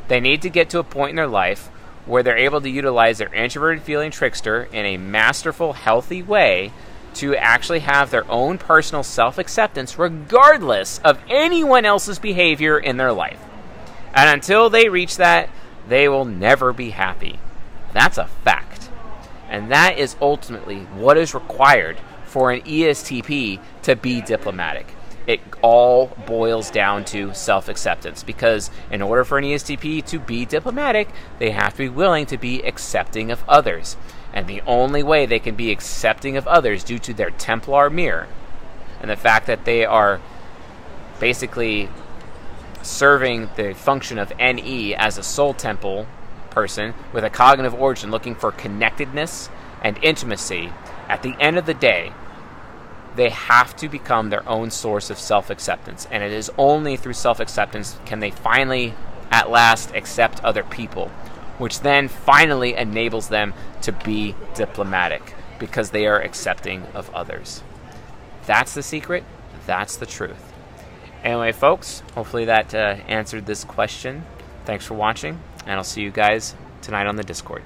They 0.09 0.21
need 0.21 0.41
to 0.43 0.51
get 0.51 0.71
to 0.71 0.79
a 0.79 0.85
point 0.85 1.11
in 1.11 1.17
their 1.17 1.27
life 1.27 1.67
where 2.07 2.23
they're 2.23 2.39
able 2.39 2.63
to 2.63 2.71
utilize 2.71 3.19
their 3.19 3.33
introverted 3.35 3.83
feeling 3.83 4.11
trickster 4.11 4.69
in 4.73 4.87
a 4.87 4.97
masterful, 4.97 5.75
healthy 5.75 6.23
way 6.23 6.73
to 7.19 7.35
actually 7.37 7.81
have 7.81 8.11
their 8.11 8.29
own 8.31 8.59
personal 8.59 9.03
self 9.03 9.39
acceptance 9.39 9.99
regardless 9.99 10.99
of 10.99 11.19
anyone 11.29 11.85
else's 11.85 12.19
behavior 12.19 12.79
in 12.79 12.97
their 12.97 13.13
life. 13.13 13.41
And 14.15 14.29
until 14.31 14.71
they 14.71 14.89
reach 14.89 15.17
that, 15.17 15.51
they 15.89 16.09
will 16.09 16.25
never 16.25 16.73
be 16.73 16.91
happy. 16.91 17.39
That's 17.93 18.19
a 18.19 18.27
fact. 18.27 18.91
And 19.49 19.71
that 19.71 19.99
is 19.99 20.17
ultimately 20.21 20.81
what 20.95 21.17
is 21.17 21.35
required 21.35 21.99
for 22.25 22.53
an 22.53 22.61
ESTP 22.61 23.61
to 23.83 23.97
be 23.97 24.21
diplomatic. 24.21 24.95
it 25.27 25.41
all 25.61 26.07
boils 26.27 26.71
down 26.71 27.05
to 27.05 27.35
self 27.35 27.69
acceptance. 27.69 28.23
Because 28.23 28.71
in 28.91 29.03
order 29.03 29.25
for 29.25 29.39
an 29.39 29.45
ESTP 29.45 30.05
to 30.07 30.19
be 30.19 30.45
diplomatic, 30.47 31.09
they 31.39 31.51
have 31.51 31.73
to 31.73 31.79
be 31.79 31.89
willing 31.89 32.27
to 32.27 32.39
be 32.39 32.63
accepting 32.63 33.31
of 33.31 33.45
others. 33.49 33.97
And 34.33 34.47
the 34.47 34.63
only 34.67 35.03
way 35.03 35.27
they 35.27 35.39
can 35.39 35.55
be 35.55 35.71
accepting 35.71 36.37
of 36.37 36.47
others 36.47 36.85
due 36.85 36.99
to 37.01 37.15
their 37.15 37.31
Templar 37.31 37.91
mirror 37.91 38.29
and 39.01 39.11
the 39.11 39.17
fact 39.17 39.47
that 39.47 39.65
they 39.65 39.85
are 39.85 40.21
basically 41.21 41.89
serving 42.83 43.51
the 43.57 43.75
function 43.75 44.19
of 44.19 44.33
NE 44.39 44.95
as 44.95 45.19
a 45.19 45.23
soul 45.23 45.55
temple 45.55 46.07
person 46.51 46.95
with 47.13 47.25
a 47.25 47.31
cognitive 47.31 47.75
origin 47.75 48.11
looking 48.11 48.35
for 48.35 48.51
connectedness 48.53 49.49
and 49.83 49.99
intimacy, 50.03 50.73
at 51.09 51.23
the 51.23 51.35
end 51.39 51.57
of 51.57 51.67
the 51.67 51.75
day, 51.75 52.13
they 53.17 53.31
have 53.31 53.75
to 53.77 53.89
become 53.89 54.31
their 54.31 54.49
own 54.49 54.71
source 54.71 55.11
of 55.11 55.19
self 55.19 55.51
acceptance. 55.51 56.07
And 56.11 56.23
it 56.23 56.33
is 56.33 56.51
only 56.59 56.97
through 56.97 57.15
self 57.15 57.41
acceptance 57.41 57.99
can 58.05 58.21
they 58.21 58.31
finally, 58.31 58.95
at 59.31 59.51
last, 59.51 59.95
accept 59.95 60.43
other 60.45 60.65
people, 60.65 61.11
which 61.59 61.81
then 61.81 62.09
finally 62.09 62.75
enables 62.75 63.29
them 63.29 63.55
to 63.83 63.93
be 63.93 64.35
diplomatic 64.55 65.35
because 65.59 65.91
they 65.91 66.07
are 66.07 66.21
accepting 66.21 66.85
of 66.95 67.13
others. 67.15 67.63
That's 68.47 68.75
the 68.75 68.83
secret. 68.83 69.25
That's 69.67 69.97
the 69.97 70.07
truth. 70.07 70.53
Anyway, 71.23 71.53
folks, 71.53 72.03
hopefully 72.15 72.47
that 72.47 72.75
uh, 72.75 72.97
answered 73.09 73.47
this 73.47 73.65
question. 73.65 74.25
Thanks 74.65 74.87
for 74.87 74.95
watching, 74.95 75.41
and 75.67 75.75
I'll 75.75 75.85
see 75.85 76.03
you 76.03 76.11
guys 76.11 76.55
tonight 76.81 77.07
on 77.07 77.17
the 77.17 77.25
Discord. 77.25 77.63